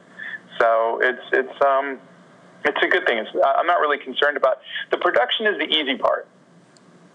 [0.58, 1.98] So it's it's um
[2.64, 3.18] it's a good thing.
[3.18, 4.60] It's, I'm not really concerned about
[4.90, 6.26] the production is the easy part.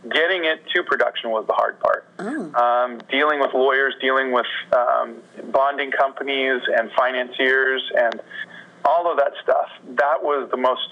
[0.09, 2.05] Getting it to production was the hard part.
[2.19, 2.53] Oh.
[2.53, 5.15] Um, dealing with lawyers, dealing with um,
[5.51, 8.21] bonding companies and financiers, and
[8.85, 9.67] all of that stuff.
[9.95, 10.87] That was the most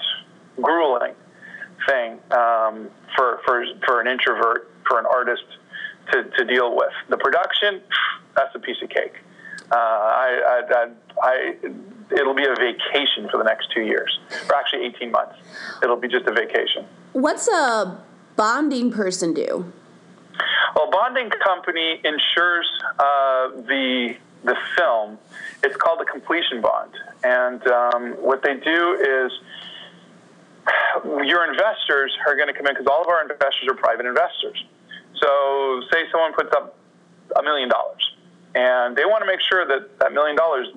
[0.62, 1.14] grueling
[1.88, 5.45] thing um, for, for for an introvert, for an artist
[6.12, 6.91] to, to deal with.
[7.10, 7.82] The production,
[8.36, 9.16] that's a piece of cake.
[9.72, 10.88] Uh, I, I, I,
[11.22, 11.56] I,
[12.12, 15.36] it'll be a vacation for the next two years, or actually 18 months.
[15.84, 16.86] It'll be just a vacation.
[17.14, 18.03] What's a
[18.36, 19.72] bonding person do?
[20.76, 25.18] Well, bonding company insures uh, the the film.
[25.64, 26.91] It's called a completion bond,
[27.24, 29.32] and um, what they do is
[31.26, 34.64] your investors are going to come in because all of our investors are private investors.
[35.22, 36.78] So, say someone puts up
[37.36, 38.16] a million dollars,
[38.53, 40.68] and they want to make sure that that million dollars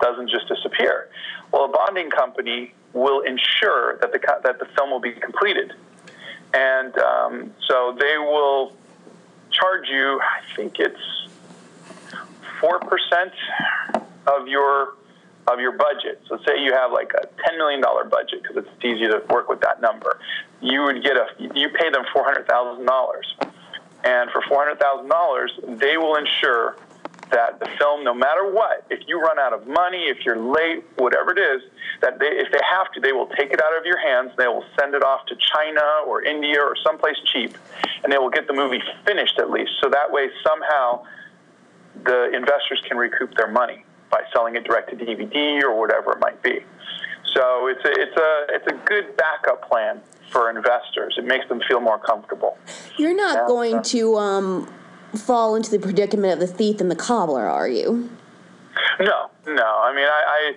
[0.00, 1.08] doesn't just disappear.
[1.52, 5.72] Well, a bonding company will ensure that the that the film will be completed,
[6.52, 8.72] and um, so they will
[9.50, 10.20] charge you.
[10.20, 11.28] I think it's
[12.60, 13.32] four percent
[14.26, 14.94] of your
[15.46, 16.22] of your budget.
[16.28, 19.60] So say you have like a $10 million budget because it's easy to work with
[19.60, 20.18] that number.
[20.60, 22.86] You would get a, you pay them $400,000.
[24.04, 26.76] And for $400,000, they will ensure
[27.30, 30.84] that the film, no matter what, if you run out of money, if you're late,
[30.96, 31.62] whatever it is,
[32.00, 34.30] that they, if they have to, they will take it out of your hands.
[34.36, 37.56] They will send it off to China or India or someplace cheap,
[38.02, 39.72] and they will get the movie finished at least.
[39.82, 41.04] So that way, somehow,
[42.04, 46.20] the investors can recoup their money by selling it direct to DVD or whatever it
[46.20, 46.60] might be.
[47.34, 51.14] So it's a, it's a, it's a good backup plan for investors.
[51.18, 52.56] It makes them feel more comfortable.
[52.96, 54.72] You're not Yeah, going so- to um,
[55.16, 58.10] fall into the predicament of the thief and the cobbler, are you?
[59.00, 59.80] No, no.
[59.82, 60.54] I mean, I, I,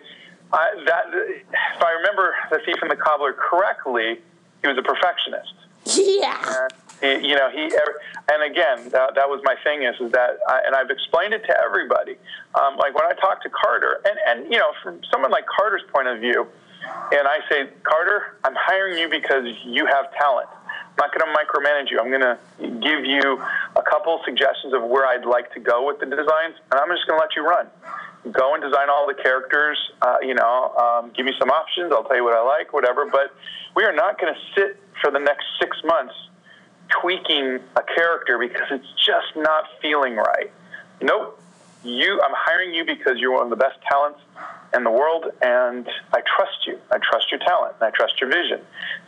[0.53, 4.19] I that if I remember the thief and the cobbler correctly,
[4.61, 5.53] he was a perfectionist.
[5.85, 6.67] Yeah.
[7.01, 7.61] He, you know, he
[8.33, 11.45] and again, that, that was my thing is, is that, I, and I've explained it
[11.45, 12.17] to everybody.
[12.59, 15.83] Um, like when I talked to Carter, and and you know, from someone like Carter's
[15.93, 16.47] point of view,
[17.11, 20.49] and I say, Carter, I'm hiring you because you have talent.
[20.51, 21.99] I'm not going to micromanage you.
[21.99, 22.37] I'm going to
[22.81, 23.41] give you
[23.75, 27.07] a couple suggestions of where I'd like to go with the designs, and I'm just
[27.07, 27.67] going to let you run.
[28.31, 29.77] Go and design all the characters.
[30.01, 31.93] Uh, you know, um, give me some options.
[31.93, 33.05] I'll tell you what I like, whatever.
[33.05, 33.33] But
[33.75, 36.15] we are not going to sit for the next six months
[36.89, 40.51] tweaking a character because it's just not feeling right.
[41.01, 41.39] Nope.
[41.83, 44.19] You, I'm hiring you because you're one of the best talents
[44.73, 46.79] in the world, and I trust you.
[46.91, 48.61] I trust your talent, and I trust your vision.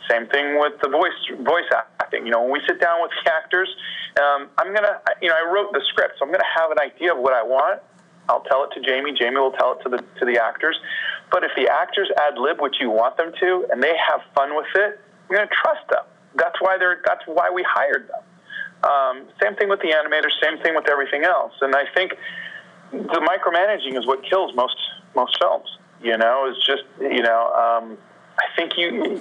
[0.08, 1.68] Same thing with the voice voice
[2.00, 2.24] acting.
[2.24, 3.68] You know, when we sit down with the actors,
[4.20, 7.12] um, I'm gonna, you know, I wrote the script, so I'm gonna have an idea
[7.12, 7.80] of what I want.
[8.28, 9.12] I'll tell it to Jamie.
[9.12, 10.78] Jamie will tell it to the to the actors.
[11.30, 14.56] But if the actors ad lib what you want them to, and they have fun
[14.56, 16.04] with it, you're gonna trust them.
[16.34, 17.02] That's why they're.
[17.04, 18.22] That's why we hired them.
[18.82, 20.32] Um, same thing with the animators.
[20.42, 21.52] Same thing with everything else.
[21.60, 22.16] And I think
[22.92, 24.76] the micromanaging is what kills most
[25.14, 25.68] most films.
[26.02, 27.52] You know, is just you know.
[27.52, 27.98] Um,
[28.38, 29.20] I think you,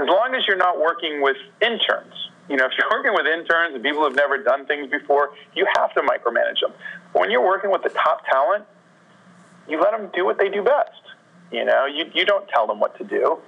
[0.00, 2.14] as long as you're not working with interns.
[2.48, 5.66] You know, if you're working with interns and people who've never done things before, you
[5.76, 6.72] have to micromanage them.
[7.12, 8.64] When you're working with the top talent,
[9.68, 11.02] you let them do what they do best.
[11.50, 13.38] You know, you you don't tell them what to do.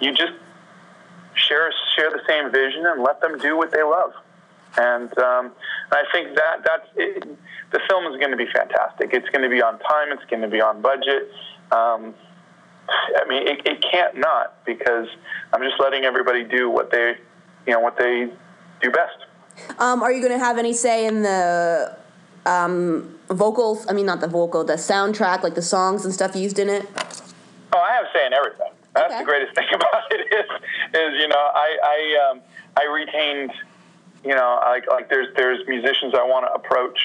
[0.00, 0.32] You just
[1.34, 4.12] share share the same vision and let them do what they love.
[4.76, 5.52] And um,
[5.90, 7.22] I think that that's it,
[7.72, 9.10] the film is going to be fantastic.
[9.12, 10.12] It's going to be on time.
[10.12, 11.30] It's going to be on budget.
[11.72, 12.14] Um,
[12.88, 15.06] I mean, it, it can't not because
[15.52, 17.16] I'm just letting everybody do what they,
[17.66, 18.30] you know, what they
[18.80, 19.26] do best.
[19.78, 21.96] Um, are you going to have any say in the
[22.46, 23.86] um, vocals?
[23.88, 26.86] I mean, not the vocal, the soundtrack, like the songs and stuff used in it?
[27.72, 28.72] Oh, I have say in everything.
[28.94, 29.18] That's Okay.
[29.18, 30.46] the greatest thing about it is,
[30.94, 32.40] is you know, I I, um,
[32.76, 33.50] I retained,
[34.24, 36.98] you know, like like there's there's musicians I want to approach,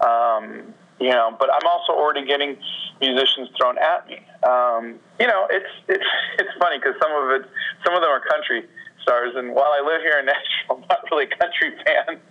[0.00, 2.56] um, you know, but I'm also already getting
[3.00, 4.20] musicians thrown at me.
[4.42, 6.04] Um, you know, it's it's
[6.38, 7.48] it's funny because some of it,
[7.84, 8.64] some of them are country
[9.02, 12.20] stars, and while I live here in Nashville, I'm not really a country fan.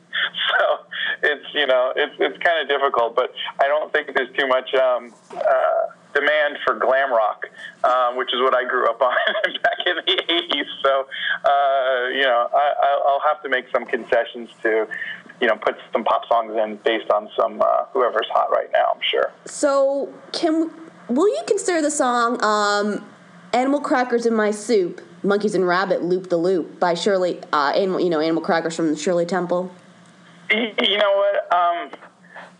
[0.49, 0.79] So
[1.23, 4.73] it's you know it's it's kind of difficult, but I don't think there's too much
[4.73, 7.45] um, uh, demand for glam rock,
[7.83, 9.15] um, which is what I grew up on
[9.63, 10.65] back in the '80s.
[10.83, 11.07] So,
[11.45, 14.87] uh, you know, I, I'll have to make some concessions to,
[15.41, 18.91] you know, put some pop songs in based on some uh, whoever's hot right now.
[18.93, 19.31] I'm sure.
[19.45, 20.71] So, can
[21.07, 23.05] will you consider the song um,
[23.53, 25.01] "Animal Crackers in My Soup"?
[25.21, 28.95] Monkeys and Rabbit Loop the Loop by Shirley, uh, animal, you know, Animal Crackers from
[28.95, 29.69] Shirley Temple.
[30.51, 31.53] You know what?
[31.53, 31.91] Um,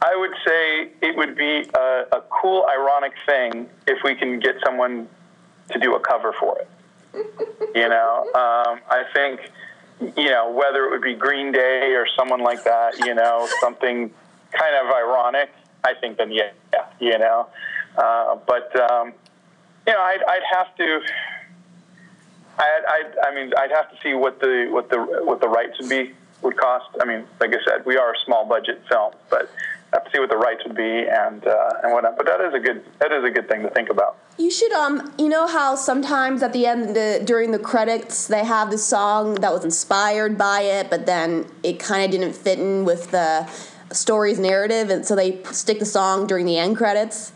[0.10, 4.56] I would say it would be a, a, cool, ironic thing if we can get
[4.66, 5.08] someone
[5.72, 6.70] to do a cover for it.
[7.76, 9.52] you know, um, I think,
[10.18, 14.12] you know, whether it would be Green Day or someone like that, you know, something
[14.52, 15.52] kind of ironic,
[15.84, 16.52] I think then yeah,
[17.00, 17.48] you know.
[17.96, 19.14] Uh, but, um,
[19.86, 21.02] you know, I'd, I'd have to
[22.58, 25.80] I, I, I mean, I'd have to see what the what the what the rights
[25.80, 26.90] would be would cost.
[27.02, 29.50] I mean, like I said, we are a small budget film, but
[29.94, 32.18] have to see what the rights would be and uh, and whatnot.
[32.18, 34.18] But that is a good that is a good thing to think about.
[34.38, 38.46] You should um you know how sometimes at the end the, during the credits they
[38.46, 42.60] have the song that was inspired by it, but then it kind of didn't fit
[42.60, 43.50] in with the
[43.92, 47.32] story's narrative, and so they stick the song during the end credits.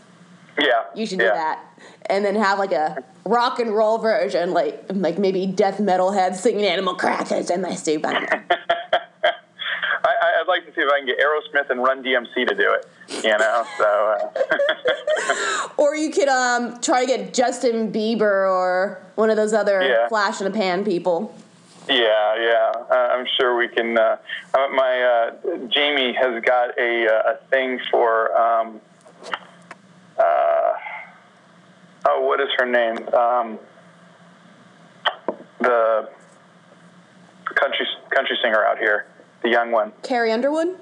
[0.58, 1.64] Yeah, you should do that,
[2.06, 6.36] and then have like a rock and roll version, like like maybe death metal head
[6.36, 8.06] singing "Animal Crackers" in my soup.
[10.44, 12.54] I I, would like to see if I can get Aerosmith and Run DMC to
[12.54, 12.88] do it.
[13.24, 14.16] You know, so.
[14.34, 15.68] Uh.
[15.76, 20.08] or you could um, try to get Justin Bieber or one of those other yeah.
[20.08, 21.34] flash in a pan people.
[21.88, 21.94] Yeah,
[22.36, 22.72] yeah.
[22.90, 23.98] Uh, I'm sure we can.
[23.98, 24.16] Uh,
[24.54, 28.36] uh my uh, Jamie has got a, uh, a thing for.
[28.36, 28.80] Um,
[32.06, 33.08] oh, what is her name?
[33.14, 33.58] Um,
[35.60, 36.08] the
[37.54, 39.06] country country singer out here,
[39.44, 39.92] the young one.
[40.02, 40.76] Carrie Underwood.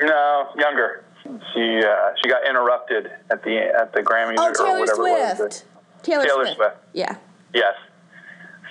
[0.00, 1.04] No, younger.
[1.22, 5.40] She uh, she got interrupted at the at the Grammys oh, or whatever Swift.
[5.40, 5.64] it was.
[6.02, 6.56] Taylor, Taylor Swift.
[6.56, 6.76] Swift.
[6.92, 7.16] Yeah.
[7.54, 7.74] Yes.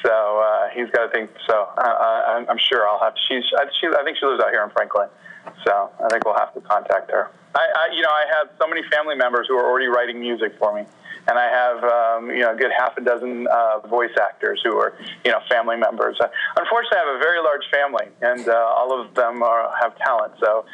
[0.05, 1.31] So uh, he's got to think.
[1.47, 3.13] So I, I'm sure I'll have.
[3.27, 3.43] She's.
[3.57, 5.07] I, she, I think she lives out here in Franklin.
[5.65, 7.31] So I think we'll have to contact her.
[7.55, 10.53] I, I, you know, I have so many family members who are already writing music
[10.57, 10.85] for me
[11.27, 14.77] and I have um, you know a good half a dozen uh, voice actors who
[14.77, 14.93] are
[15.23, 16.17] you know family members.
[16.19, 19.97] Uh, unfortunately, I have a very large family, and uh, all of them are, have
[19.99, 20.65] talent, so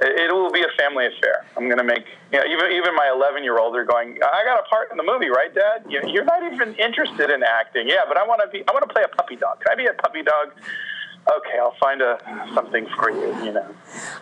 [0.00, 1.44] it, it will be a family affair.
[1.56, 4.18] I'm going to make you know even even my 11 year old are going.
[4.22, 5.84] I got a part in the movie, right, Dad?
[5.88, 8.64] You you're not even interested in acting, yeah, but I want to be.
[8.68, 9.60] I want to play a puppy dog.
[9.60, 10.52] Can I be a puppy dog?
[11.30, 12.18] Okay, I'll find a
[12.54, 13.44] something for you.
[13.44, 13.66] You know.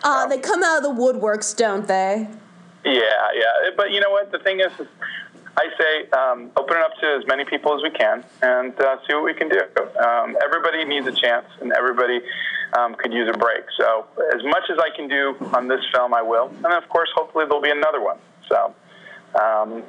[0.03, 2.27] Uh, they come out of the woodworks, don't they?
[2.83, 3.01] Yeah,
[3.33, 3.71] yeah.
[3.75, 4.31] But you know what?
[4.31, 4.71] The thing is,
[5.57, 8.97] I say um, open it up to as many people as we can and uh,
[9.07, 9.61] see what we can do.
[9.99, 12.21] Um, everybody needs a chance, and everybody
[12.77, 13.63] um, could use a break.
[13.75, 14.05] So,
[14.35, 16.49] as much as I can do on this film, I will.
[16.63, 18.17] And of course, hopefully, there'll be another one.
[18.47, 18.75] So,
[19.41, 19.81] um,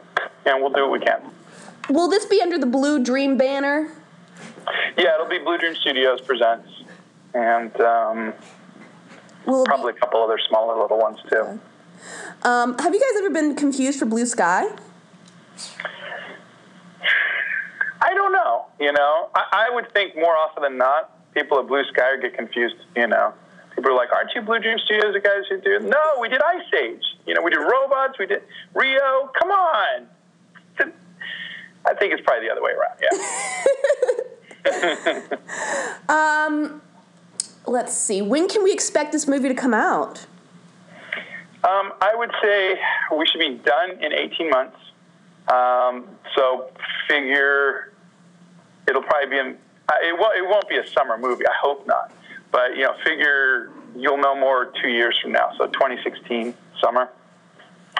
[0.46, 1.20] and we'll do what we can.
[1.90, 3.92] Will this be under the Blue Dream banner?
[4.96, 6.68] Yeah, it'll be Blue Dream Studios presents,
[7.34, 8.32] and um,
[9.44, 11.36] probably be- a couple other smaller little ones too.
[11.36, 11.58] Okay.
[12.42, 14.64] Um, have you guys ever been confused for Blue Sky?
[18.00, 18.66] I don't know.
[18.78, 22.34] You know, I, I would think more often than not, people at Blue Sky get
[22.34, 22.76] confused.
[22.96, 23.34] You know,
[23.74, 26.40] people are like, "Aren't you Blue Dream Studios the guys who do?" No, we did
[26.42, 27.02] Ice Age.
[27.26, 28.18] You know, we did Robots.
[28.18, 28.42] We did
[28.74, 29.30] Rio.
[29.38, 30.06] Come on.
[31.88, 32.98] I think it's probably the other way around.
[36.08, 36.08] Yeah.
[36.46, 36.82] um,
[37.66, 38.20] let's see.
[38.20, 40.26] When can we expect this movie to come out?
[41.64, 42.78] Um, I would say
[43.16, 44.76] we should be done in 18 months.
[45.52, 46.70] Um, so
[47.08, 47.92] figure
[48.88, 49.56] it'll probably be in.
[50.02, 51.46] It, won't, it won't be a summer movie.
[51.46, 52.12] I hope not.
[52.50, 55.50] But you know, figure you'll know more two years from now.
[55.58, 57.08] So 2016 summer.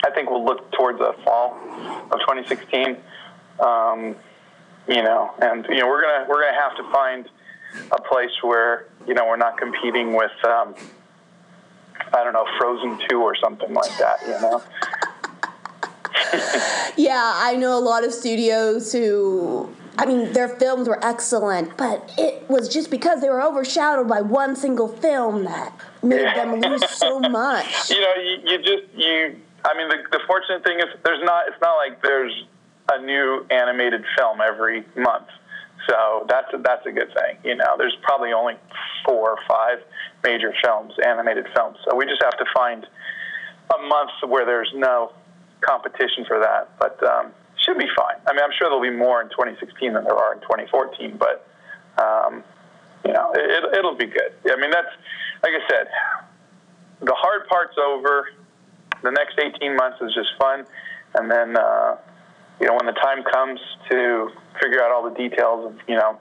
[0.04, 1.58] I think we'll look towards the fall
[2.10, 2.96] of 2016.
[3.58, 4.14] Um,
[4.86, 7.28] you know, and you know we're gonna we're gonna have to find
[7.92, 10.74] a place where you know we're not competing with um,
[12.12, 14.20] I don't know Frozen two or something like that.
[14.22, 14.62] You know,
[16.96, 22.14] yeah, I know a lot of studios who I mean, their films were excellent, but
[22.16, 25.72] it was just because they were overshadowed by one single film that
[26.04, 26.34] made yeah.
[26.34, 27.90] them lose so much.
[27.90, 29.36] You know, you, you just you.
[29.64, 31.48] I mean, the, the fortunate thing is there's not.
[31.48, 32.44] It's not like there's
[32.92, 35.26] a new animated film every month.
[35.88, 37.38] So that's a, that's a good thing.
[37.42, 38.54] You know, there's probably only
[39.04, 39.78] four or five
[40.22, 41.76] major films, animated films.
[41.88, 42.86] So we just have to find
[43.74, 45.12] a month where there's no
[45.60, 47.32] competition for that, but um,
[47.64, 48.16] should be fine.
[48.26, 51.46] I mean, I'm sure there'll be more in 2016 than there are in 2014, but
[51.98, 52.42] um,
[53.04, 54.34] you know, it, it'll be good.
[54.50, 54.92] I mean, that's
[55.42, 55.88] like I said,
[57.00, 58.28] the hard part's over.
[59.02, 60.66] The next 18 months is just fun,
[61.14, 61.96] and then uh,
[62.60, 64.30] you know, when the time comes to
[64.60, 66.18] figure out all the details of, you know,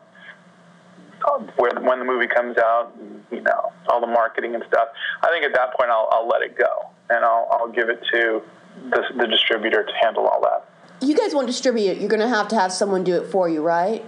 [1.56, 2.94] where when the movie comes out,
[3.32, 4.90] you know, all the marketing and stuff,
[5.24, 8.02] I think at that point I'll, I'll let it go and I'll, I'll give it
[8.14, 8.42] to
[8.90, 10.70] the, the distributor to handle all that.
[11.06, 11.98] You guys won't distribute it.
[12.00, 14.04] You're going to have to have someone do it for you, right?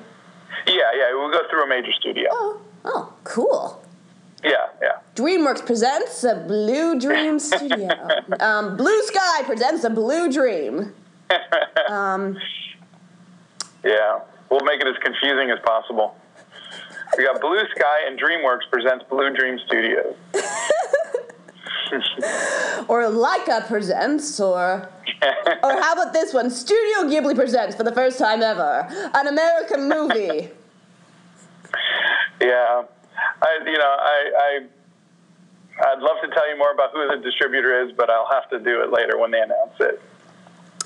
[0.65, 1.11] Yeah, yeah.
[1.13, 2.29] We'll go through a major studio.
[2.31, 3.83] Oh, oh, cool.
[4.43, 4.99] Yeah, yeah.
[5.15, 7.89] DreamWorks presents a Blue Dream Studio.
[8.39, 10.93] um, Blue Sky presents a Blue Dream.
[11.87, 12.37] Um,
[13.83, 14.19] yeah,
[14.51, 16.15] we'll make it as confusing as possible.
[17.17, 20.15] We got Blue Sky and DreamWorks presents Blue Dream Studios.
[22.87, 24.89] or Laika presents, or
[25.63, 26.49] or how about this one?
[26.49, 30.49] Studio Ghibli presents for the first time ever an American movie.
[32.41, 32.83] yeah,
[33.41, 34.59] I you know I I
[35.91, 38.59] I'd love to tell you more about who the distributor is, but I'll have to
[38.59, 40.01] do it later when they announce it.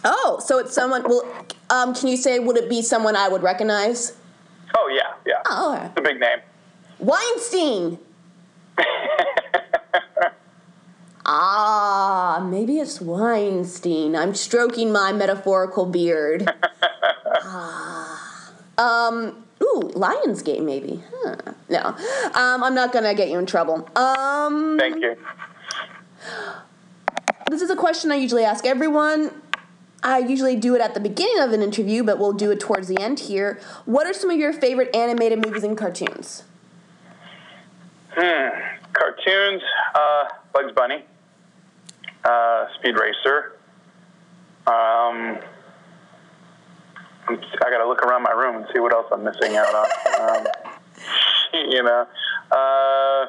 [0.06, 1.04] Oh, so it's someone.
[1.04, 1.24] Well,
[1.70, 4.16] um, can you say would it be someone I would recognize?
[4.78, 5.41] Oh yeah, yeah.
[5.45, 6.39] Oh, it's a big name.
[6.99, 7.99] Weinstein.
[11.26, 14.15] ah, maybe it's Weinstein.
[14.15, 16.51] I'm stroking my metaphorical beard.
[17.43, 18.51] ah.
[18.78, 19.45] Um.
[19.61, 21.03] Ooh, Lionsgate maybe.
[21.13, 21.53] Huh.
[21.69, 21.82] No,
[22.34, 23.88] um, I'm not gonna get you in trouble.
[23.95, 24.78] Um.
[24.80, 25.15] Thank you.
[27.49, 29.32] This is a question I usually ask everyone.
[30.01, 32.89] I usually do it at the beginning of an interview, but we'll do it towards
[32.89, 33.59] the end here.
[33.86, 36.43] What are some of your favorite animated movies and cartoons?
[38.09, 38.49] Hmm.
[38.91, 39.61] Cartoons,
[39.95, 41.03] uh, Bugs Bunny,
[42.24, 43.53] uh, Speed Racer.
[44.65, 45.39] Um,
[47.28, 49.88] I got to look around my room and see what else I'm missing out on.
[50.19, 50.47] Um,
[51.69, 52.07] you know,
[52.51, 53.26] uh,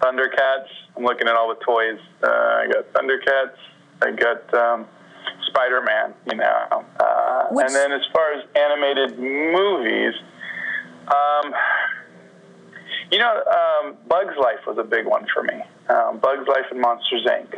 [0.00, 0.68] Thundercats.
[0.96, 1.98] I'm looking at all the toys.
[2.22, 3.56] Uh, I got Thundercats.
[4.02, 4.86] I got um,
[5.46, 6.84] Spider Man, you know.
[7.00, 10.14] Uh, and then as far as animated movies,
[11.08, 11.54] um,
[13.10, 15.62] you know, um, Bugs Life was a big one for me.
[15.88, 17.54] Um, Bugs Life and Monsters Inc.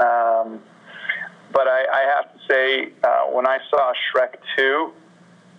[0.00, 0.60] Um,
[1.52, 4.92] but I, I, have to say, uh, when I saw Shrek 2,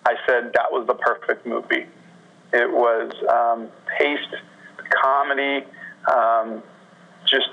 [0.06, 1.86] I said that was the perfect movie.
[2.54, 3.68] It was um,
[3.98, 4.36] paced,
[5.04, 5.66] comedy,
[6.12, 6.64] um,
[7.26, 7.50] just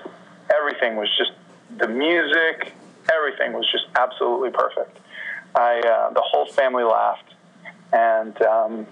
[0.55, 1.33] everything was just
[1.79, 2.73] the music,
[3.13, 4.99] everything was just absolutely perfect.
[5.55, 7.35] I uh, the whole family laughed,
[7.93, 8.87] and um,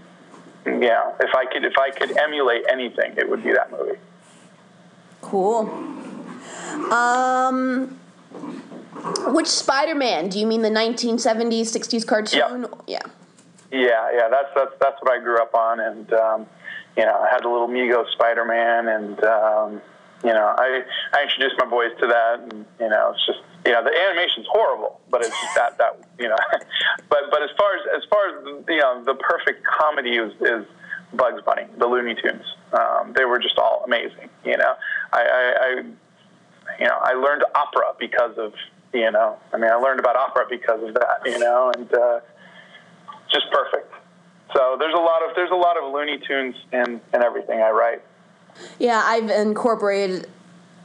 [0.67, 3.99] yeah, if I could if I could emulate anything, it would be that movie.
[5.21, 5.69] Cool.
[6.93, 7.99] Um,
[9.29, 10.29] which Spider-Man?
[10.29, 12.63] Do you mean the 1970s, 60s cartoon?
[12.63, 12.75] Yep.
[12.87, 12.99] Yeah.
[13.71, 14.29] Yeah, yeah.
[14.29, 16.47] That's that's that's what I grew up on, and um,
[16.97, 19.83] you know, I had a little Mego Spider-Man, and um,
[20.23, 23.73] you know, I I introduced my boys to that, and you know, it's just you
[23.73, 26.37] know, the animation's horrible, but it's that that you know,
[27.09, 30.67] but but as far as as far as you know, the perfect comedy is is
[31.15, 32.45] Bugs Bunny, the Looney Tunes.
[32.73, 34.29] Um, they were just all amazing.
[34.45, 34.75] You know,
[35.13, 35.71] I, I, I
[36.79, 38.53] you know I learned opera because of
[38.93, 41.21] you know, I mean, I learned about opera because of that.
[41.25, 42.21] You know, and uh,
[43.33, 43.93] just perfect.
[44.55, 47.71] So there's a lot of there's a lot of Looney Tunes in in everything I
[47.71, 48.03] write.
[48.79, 50.29] Yeah, I've incorporated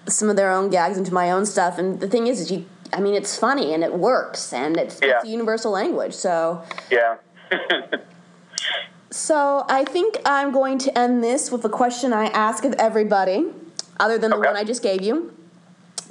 [0.09, 1.77] some of their own gags into my own stuff.
[1.77, 4.99] And the thing is, is you, I mean, it's funny and it works and it's,
[5.01, 5.15] yeah.
[5.15, 6.13] it's a universal language.
[6.13, 7.17] So yeah.
[9.11, 13.47] so I think I'm going to end this with a question I ask of everybody,
[13.99, 15.33] other than the one I just gave you.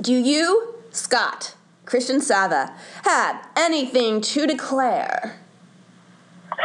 [0.01, 2.75] Do you, Scott, Christian Sava,
[3.05, 5.41] have anything to declare?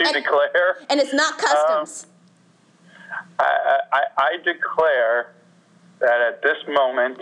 [0.00, 0.78] to and, declare?
[0.88, 2.04] And it's not customs.
[2.04, 2.10] Um,
[3.38, 5.32] I, I, I declare
[6.00, 7.18] that at this moment,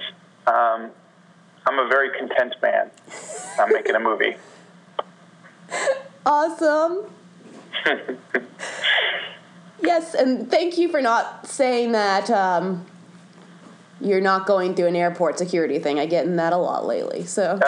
[0.46, 0.90] um,
[1.66, 2.90] I'm a very content man.
[3.58, 4.36] I'm making a movie.
[6.24, 7.10] Awesome.
[9.82, 12.86] yes, and thank you for not saying that um,
[14.00, 15.98] you're not going through an airport security thing.
[15.98, 17.24] I get in that a lot lately.
[17.24, 17.58] So.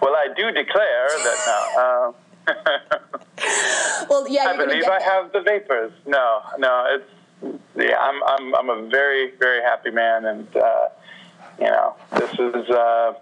[0.00, 1.82] well, I do declare that now.
[1.82, 2.12] Uh,
[4.08, 4.46] well, yeah.
[4.48, 5.92] I believe I have the vapors.
[6.06, 7.10] No, no, it's
[7.42, 10.88] yeah, I'm I'm I'm a very very happy man, and uh,
[11.58, 13.14] you know this is uh,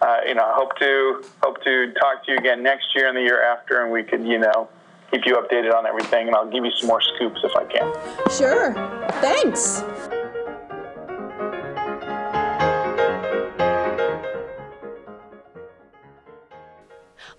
[0.00, 3.16] uh, you know I hope to hope to talk to you again next year and
[3.16, 4.68] the year after, and we could you know
[5.10, 7.92] keep you updated on everything, and I'll give you some more scoops if I can.
[8.30, 8.74] Sure.
[9.20, 9.82] Thanks.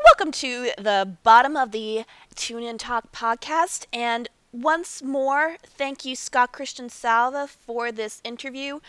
[0.05, 2.03] Welcome to the bottom of the
[2.35, 8.79] Tune In Talk podcast, and once more, thank you, Scott Christian Sava, for this interview.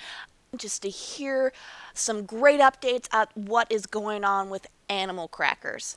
[0.58, 1.50] just to hear
[1.94, 5.96] some great updates at what is going on with animal crackers.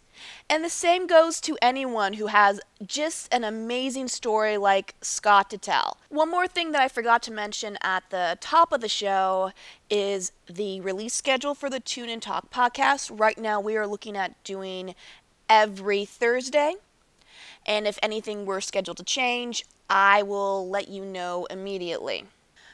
[0.49, 5.57] And the same goes to anyone who has just an amazing story like Scott to
[5.57, 5.97] tell.
[6.07, 9.51] One more thing that I forgot to mention at the top of the show
[9.89, 13.11] is the release schedule for the Tune In Talk podcast.
[13.13, 14.95] Right now, we are looking at doing
[15.49, 16.75] every Thursday.
[17.65, 22.25] And if anything were scheduled to change, I will let you know immediately.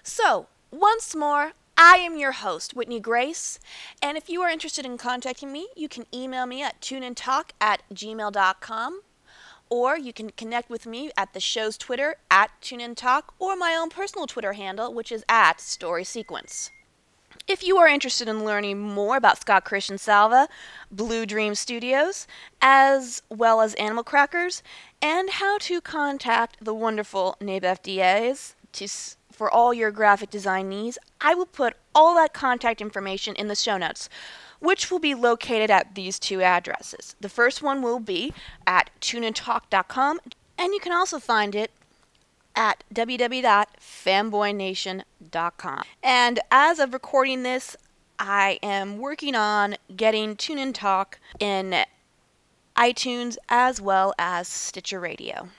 [0.03, 3.59] So, once more, I am your host, Whitney Grace,
[4.01, 7.81] and if you are interested in contacting me, you can email me at tuneintalk at
[7.93, 9.01] gmail.com,
[9.69, 13.89] or you can connect with me at the show's Twitter at tuneintalk, or my own
[13.89, 16.69] personal Twitter handle, which is at storysequence.
[17.51, 20.47] If you are interested in learning more about Scott Christian Sava,
[20.89, 22.25] Blue Dream Studios,
[22.61, 24.63] as well as Animal Crackers,
[25.01, 28.87] and how to contact the wonderful NABE FDAs to
[29.33, 33.55] for all your graphic design needs, I will put all that contact information in the
[33.55, 34.07] show notes,
[34.59, 37.17] which will be located at these two addresses.
[37.19, 38.33] The first one will be
[38.65, 40.21] at tuneintalk.com,
[40.57, 41.71] and you can also find it
[42.55, 45.83] at www.fanboynation.com.
[46.03, 47.75] And as of recording this,
[48.19, 51.85] I am working on getting Tune In Talk in
[52.75, 55.49] iTunes as well as Stitcher Radio.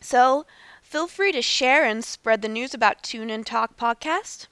[0.00, 0.46] So,
[0.90, 4.48] Feel free to share and spread the news about Tune In Talk podcast.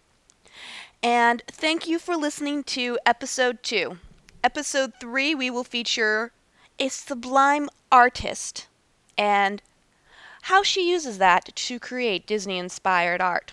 [1.02, 3.98] And thank you for listening to episode 2.
[4.44, 6.30] Episode 3, we will feature
[6.78, 8.68] a sublime artist
[9.18, 9.60] and
[10.48, 13.52] how she uses that to create Disney inspired art.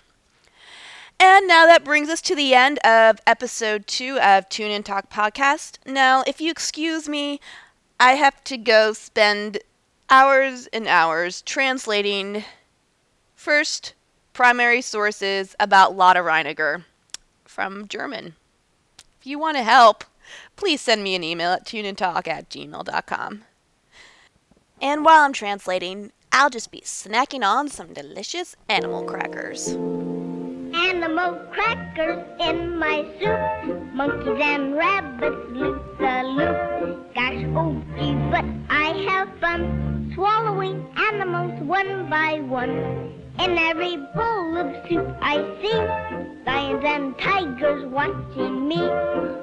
[1.20, 5.10] And now that brings us to the end of episode 2 of Tune In Talk
[5.10, 5.78] podcast.
[5.86, 7.40] Now, if you excuse me,
[8.00, 9.58] I have to go spend
[10.10, 12.44] hours and hours translating
[13.36, 13.92] First,
[14.32, 16.84] primary sources about Lotte Reiniger
[17.44, 18.34] from German.
[19.20, 20.04] If you want to help,
[20.56, 23.44] please send me an email at tuneintalk at gmail.com.
[24.80, 29.68] And while I'm translating, I'll just be snacking on some delicious animal crackers.
[29.68, 37.14] Animal crackers in my soup, monkeys and rabbits loop the loop.
[37.14, 43.14] Gosh, oh gee, but I have fun swallowing animals one by one.
[43.38, 45.78] In every bowl of soup I see
[46.44, 48.82] lions and tigers watching me.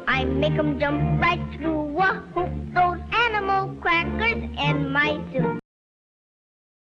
[0.07, 5.62] I make 'em jump right through a hoop, those animal crackers in my soup.